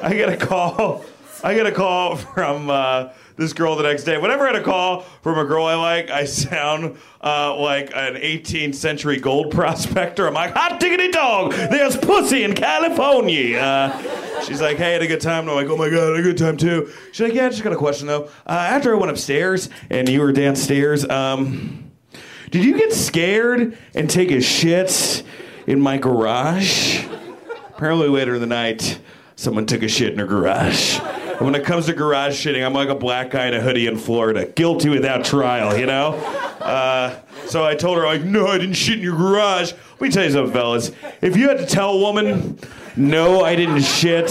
[0.00, 1.04] I get a call.
[1.42, 4.18] I get a call from uh, this girl the next day.
[4.18, 8.14] Whenever I get a call from a girl I like, I sound uh, like an
[8.14, 10.26] 18th century gold prospector.
[10.26, 13.58] I'm like, hot diggity dog, there's pussy in California.
[13.58, 15.40] Uh, she's like, hey, had a good time.
[15.40, 16.92] And I'm like, oh my god, a good time too.
[17.12, 18.24] She's like, yeah, I just got a question though.
[18.46, 21.90] Uh, after I went upstairs and you were downstairs, um,
[22.50, 25.22] did you get scared and take a shit
[25.66, 27.04] in my garage?
[27.70, 29.00] Apparently, later in the night,
[29.42, 30.98] someone took a shit in her garage.
[30.98, 33.88] And when it comes to garage shitting, I'm like a black guy in a hoodie
[33.88, 36.14] in Florida, guilty without trial, you know?
[36.60, 39.72] Uh, so I told her, like, no, I didn't shit in your garage.
[39.72, 40.92] Let me tell you something, fellas.
[41.20, 42.58] If you had to tell a woman,
[42.96, 44.30] no, I didn't shit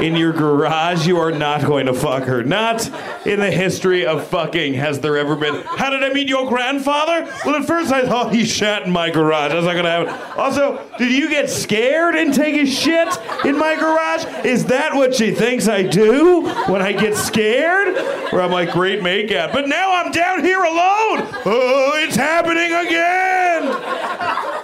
[0.00, 2.42] in your garage, you are not going to fuck her.
[2.42, 2.86] Not
[3.26, 5.62] in the history of fucking has there ever been.
[5.62, 7.30] How did I meet your grandfather?
[7.44, 9.52] Well, at first I thought he shat in my garage.
[9.52, 10.38] That's not going to happen.
[10.38, 13.08] Also, did you get scared and take a shit
[13.44, 14.24] in my garage?
[14.44, 17.94] Is that what she thinks I do when I get scared?
[18.32, 19.52] Where I'm like, great makeout.
[19.52, 21.28] But now I'm down here alone.
[21.44, 24.59] Oh, it's happening again.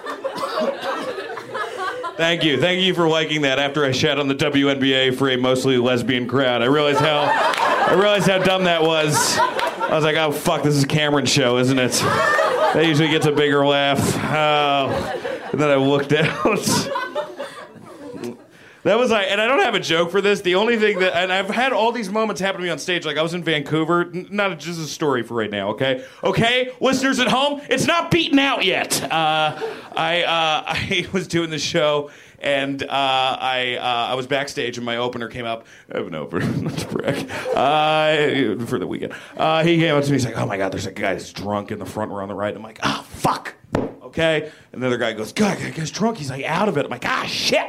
[2.17, 2.59] Thank you.
[2.59, 6.27] Thank you for liking that after I shat on the WNBA for a mostly lesbian
[6.27, 6.63] crowd.
[6.63, 7.25] I realized how
[7.89, 9.15] I realized how dumb that was.
[9.39, 11.93] I was like, oh fuck, this is Cameron's show, isn't it?
[11.93, 14.01] That usually gets a bigger laugh.
[14.17, 15.49] Oh.
[15.53, 17.36] And then I looked out.
[18.87, 20.43] That was like, and I don't have a joke for this.
[20.43, 23.05] The only thing that, and I've had all these moments happen to me on stage.
[23.05, 25.71] Like I was in Vancouver, n- not a, just a story for right now.
[25.71, 29.03] Okay, okay, listeners at home, it's not beaten out yet.
[29.03, 29.59] Uh,
[29.97, 32.11] I uh, I was doing the show.
[32.39, 35.67] And uh, I uh, I was backstage and my opener came up.
[35.93, 39.15] I have an opener, not to brag, uh, for the weekend.
[39.37, 40.17] Uh, he came up to me.
[40.17, 42.29] He's like, "Oh my God, there's a guy that's drunk in the front row on
[42.29, 43.55] the right." I'm like, "Oh fuck."
[44.03, 44.53] Okay.
[44.73, 46.19] And the other guy goes, God, that guy's drunk.
[46.19, 46.85] He's like out of it.
[46.85, 47.67] I'm like, ah, shit.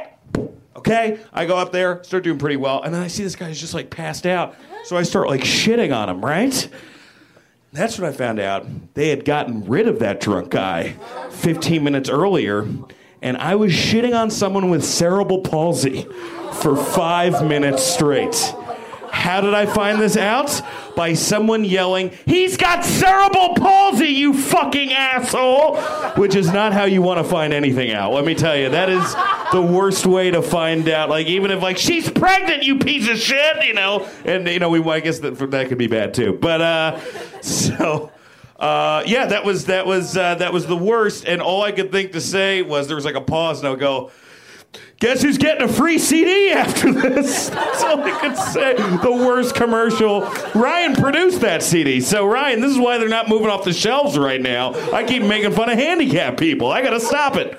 [0.78, 1.18] Okay.
[1.32, 2.82] I go up there, start doing pretty well.
[2.82, 4.54] And then I see this guy's just like passed out.
[4.84, 6.68] So I start like shitting on him, right?
[7.72, 10.94] That's when I found out they had gotten rid of that drunk guy
[11.30, 12.66] 15 minutes earlier.
[13.20, 16.06] And I was shitting on someone with cerebral palsy
[16.60, 18.54] for five minutes straight.
[19.10, 20.62] How did I find this out?
[20.94, 25.76] By someone yelling, He's got cerebral palsy, you fucking asshole!
[26.12, 28.12] Which is not how you want to find anything out.
[28.12, 29.14] Let me tell you, that is
[29.52, 31.08] the worst way to find out.
[31.08, 34.08] Like, even if, like, she's pregnant, you piece of shit, you know?
[34.24, 36.38] And, you know, we, I guess that, that could be bad too.
[36.40, 37.00] But, uh,
[37.40, 38.12] so.
[38.58, 41.92] Uh, yeah, that was that was uh, that was the worst, and all I could
[41.92, 44.10] think to say was there was like a pause, and I would go,
[45.00, 47.48] Guess who's getting a free CD after this?
[47.50, 48.74] That's all I could say.
[48.74, 50.22] The worst commercial.
[50.56, 52.00] Ryan produced that CD.
[52.00, 54.74] So, Ryan, this is why they're not moving off the shelves right now.
[54.92, 56.72] I keep making fun of handicapped people.
[56.72, 57.56] I got to stop it.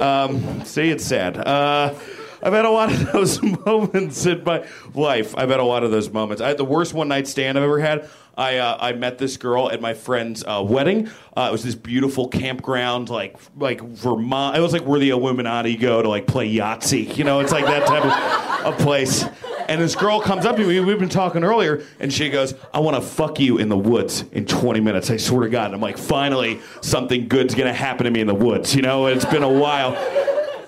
[0.00, 1.36] Um, see, it's sad.
[1.36, 1.94] Uh,
[2.42, 5.34] I've had a lot of those moments in my life.
[5.36, 6.42] I've had a lot of those moments.
[6.42, 8.08] I had the worst one night stand I've ever had.
[8.36, 11.08] I uh, I met this girl at my friend's uh, wedding.
[11.36, 14.56] Uh, it was this beautiful campground, like like Vermont.
[14.56, 17.16] It was like where the Illuminati go to like play Yahtzee.
[17.16, 19.24] You know, it's like that type of, of place.
[19.66, 20.78] And this girl comes up to me.
[20.80, 24.24] We've been talking earlier, and she goes, "I want to fuck you in the woods
[24.32, 25.66] in 20 minutes." I swear to God.
[25.66, 28.74] And I'm like, finally, something good's gonna happen to me in the woods.
[28.74, 29.96] You know, it's been a while.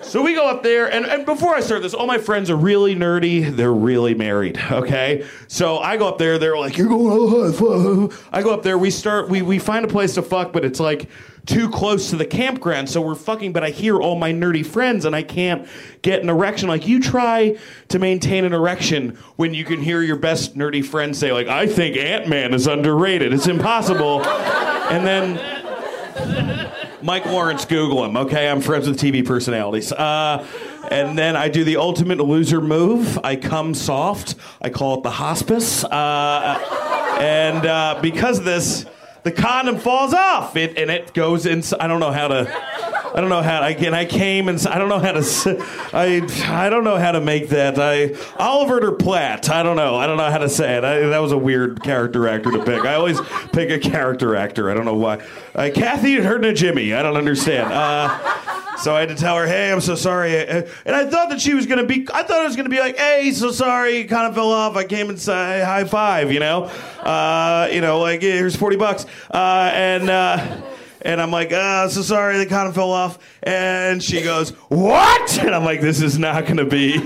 [0.01, 2.55] So we go up there, and, and before I start this, all my friends are
[2.55, 3.53] really nerdy.
[3.53, 5.25] They're really married, okay?
[5.47, 8.77] So I go up there, they're like, You're going oh, fuck." I go up there,
[8.77, 11.09] we start, we, we find a place to fuck, but it's like
[11.45, 15.05] too close to the campground, so we're fucking, but I hear all my nerdy friends,
[15.05, 15.67] and I can't
[16.01, 16.67] get an erection.
[16.67, 21.15] Like, you try to maintain an erection when you can hear your best nerdy friend
[21.15, 23.33] say, like, I think Ant Man is underrated.
[23.33, 24.23] It's impossible.
[24.25, 26.73] and then.
[27.01, 28.17] Mike Lawrence, Google him.
[28.17, 29.91] Okay, I'm friends with TV personalities.
[29.91, 30.45] Uh,
[30.89, 33.19] and then I do the ultimate loser move.
[33.23, 34.35] I come soft.
[34.61, 35.83] I call it the hospice.
[35.83, 36.57] Uh,
[37.19, 38.85] and uh, because of this,
[39.27, 40.55] the condom falls off.
[40.55, 41.61] It and it goes in.
[41.81, 42.49] I don't know how to.
[43.13, 43.61] I don't know how.
[43.61, 45.65] Again, I came and I don't know how to.
[45.93, 47.77] I I don't know how to make that.
[47.77, 49.49] I Oliver or Platt.
[49.49, 49.95] I don't know.
[49.95, 50.85] I don't know how to say it.
[50.85, 52.85] I, that was a weird character actor to pick.
[52.85, 53.19] I always
[53.51, 54.71] pick a character actor.
[54.71, 55.21] I don't know why.
[55.53, 56.93] Uh, Kathy heard a Jimmy.
[56.93, 57.73] I don't understand.
[57.73, 61.41] Uh, so I had to tell her, "Hey, I'm so sorry." And I thought that
[61.41, 62.07] she was gonna be.
[62.13, 64.75] I thought it was gonna be like, "Hey, so sorry, kind of fell off.
[64.75, 66.63] I came and say high five." You know,
[67.03, 70.09] uh, you know, like here's forty bucks, uh, and.
[70.09, 70.61] Uh,
[71.01, 73.19] and I'm like, ah, so sorry, the condom fell off.
[73.43, 75.37] And she goes, what?
[75.39, 76.99] And I'm like, this is not going to be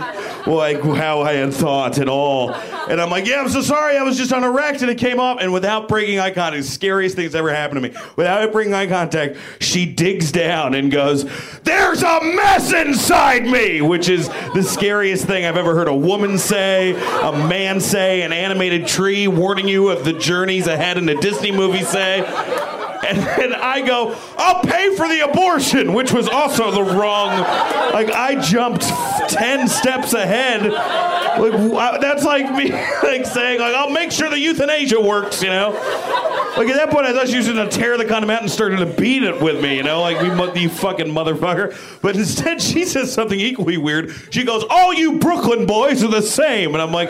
[0.48, 2.54] like how I had thought at all.
[2.54, 3.98] And I'm like, yeah, I'm so sorry.
[3.98, 5.40] I was just on erect and it came off.
[5.40, 7.96] And without breaking eye contact, scariest thing that's ever happened to me.
[8.16, 11.26] Without breaking eye contact, she digs down and goes,
[11.62, 16.38] there's a mess inside me, which is the scariest thing I've ever heard a woman
[16.38, 21.20] say, a man say, an animated tree warning you of the journeys ahead in a
[21.20, 22.22] Disney movie say.
[23.08, 27.40] And then I go, I'll pay for the abortion, which was also the wrong.
[27.94, 28.84] Like I jumped
[29.30, 30.72] ten steps ahead.
[31.40, 32.72] Like that's like me,
[33.04, 35.42] like saying, like I'll make sure the euthanasia works.
[35.42, 35.72] You know.
[36.58, 38.78] Like at that point, I thought she was gonna tear the condom out and started
[38.78, 39.78] to beat it with me.
[39.78, 41.76] You know, like mo- you fucking motherfucker.
[42.02, 44.14] But instead, she says something equally weird.
[44.32, 47.10] She goes, "All you Brooklyn boys are the same," and I'm like,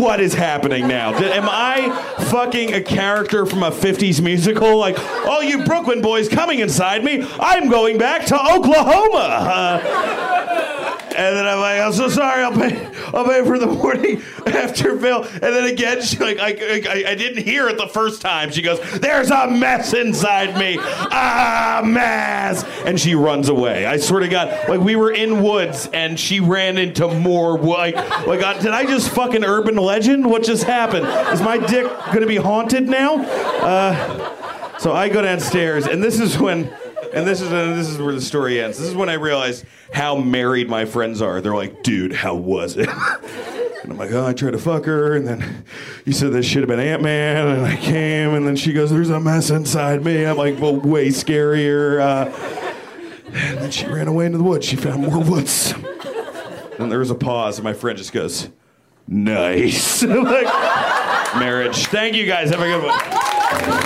[0.00, 1.12] "What is happening now?
[1.14, 1.90] Am I
[2.30, 4.78] fucking a character from a '50s musical?
[4.78, 4.96] Like,
[5.28, 7.26] all you Brooklyn boys coming inside me?
[7.40, 12.42] I'm going back to Oklahoma." Uh, and then I'm like, I'm so sorry.
[12.42, 12.86] I'll pay.
[13.14, 15.24] I'll pay for the morning after bill.
[15.24, 18.50] And then again, she like, I, I, I didn't hear it the first time.
[18.50, 20.78] She goes, "There's a mess inside me.
[20.78, 23.86] a mess!" And she runs away.
[23.86, 27.58] I swear to God, like we were in woods, and she ran into more.
[27.58, 27.96] Like,
[28.26, 30.26] like, uh, did I just fucking urban legend?
[30.26, 31.06] What just happened?
[31.32, 33.22] Is my dick gonna be haunted now?
[33.62, 34.38] Uh,
[34.82, 36.72] so I go downstairs, and this is when.
[37.14, 38.78] And this is this is where the story ends.
[38.78, 41.40] This is when I realized how married my friends are.
[41.40, 42.88] They're like, "Dude, how was it?"
[43.82, 45.64] And I'm like, "Oh, I tried to fuck her, and then
[46.04, 48.90] you said this should have been Ant Man, and I came, and then she goes,
[48.90, 52.30] "There's a mess inside me." I'm like, "Well, way scarier." Uh,
[53.32, 54.66] and then she ran away into the woods.
[54.66, 55.74] She found more woods.
[56.78, 58.48] And there was a pause, and my friend just goes,
[59.08, 61.86] "Nice." Like, marriage.
[61.86, 62.50] Thank you guys.
[62.50, 63.81] Have a good one.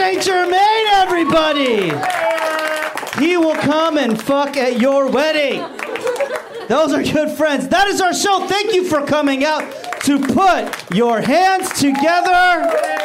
[0.00, 0.22] St.
[0.22, 1.90] Germain, everybody!
[3.22, 5.60] He will come and fuck at your wedding.
[6.68, 7.68] Those are good friends.
[7.68, 8.46] That is our show.
[8.46, 9.60] Thank you for coming out
[10.04, 12.99] to put your hands together.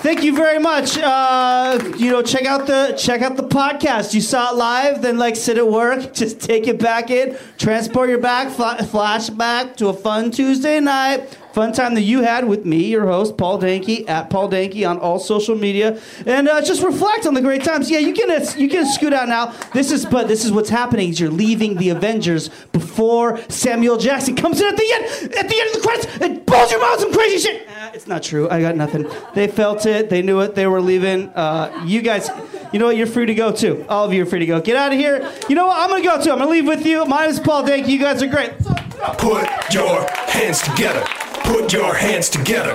[0.00, 0.96] Thank you very much.
[0.96, 4.14] Uh, you know, check out the check out the podcast.
[4.14, 8.08] You saw it live, then like sit at work, just take it back in, transport
[8.08, 12.64] your back, fla- flashback to a fun Tuesday night, fun time that you had with
[12.64, 16.84] me, your host Paul Danke at Paul Danke on all social media, and uh, just
[16.84, 17.90] reflect on the great times.
[17.90, 19.46] Yeah, you can uh, you can scoot out now.
[19.74, 21.08] This is but this is what's happening.
[21.08, 25.60] Is you're leaving the Avengers before Samuel Jackson comes in at the end at the
[25.60, 27.67] end of the credits and blows your mouth some crazy shit.
[27.78, 28.50] Uh, it's not true.
[28.50, 29.08] I got nothing.
[29.34, 30.10] They felt it.
[30.10, 30.56] They knew it.
[30.56, 31.28] They were leaving.
[31.28, 32.28] Uh, you guys,
[32.72, 32.96] you know what?
[32.96, 33.86] You're free to go too.
[33.88, 34.60] All of you are free to go.
[34.60, 35.30] Get out of here.
[35.48, 35.78] You know what?
[35.78, 36.32] I'm gonna go too.
[36.32, 37.04] I'm gonna leave with you.
[37.06, 37.86] My name is Paul Danke.
[37.86, 38.58] You guys are great.
[38.58, 41.04] Put your hands together.
[41.44, 42.74] Put your hands together.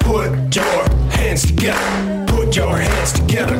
[0.00, 2.26] Put your hands together.
[2.28, 3.56] Put your hands together.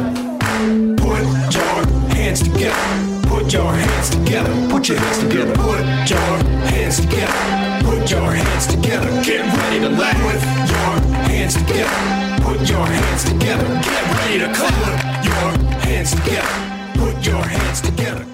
[0.99, 3.14] Put your hands together.
[3.45, 4.69] Put your hands together.
[4.71, 5.53] Put your hands together.
[5.53, 6.19] Put your
[6.73, 7.85] hands together.
[7.85, 9.23] Put your hands together.
[9.23, 10.16] Get ready to laugh.
[10.16, 12.43] Put your hands together.
[12.43, 13.69] Put your hands together.
[13.83, 14.73] Get ready to clap.
[15.12, 16.95] Put your hands together.
[16.95, 18.34] Put your hands together.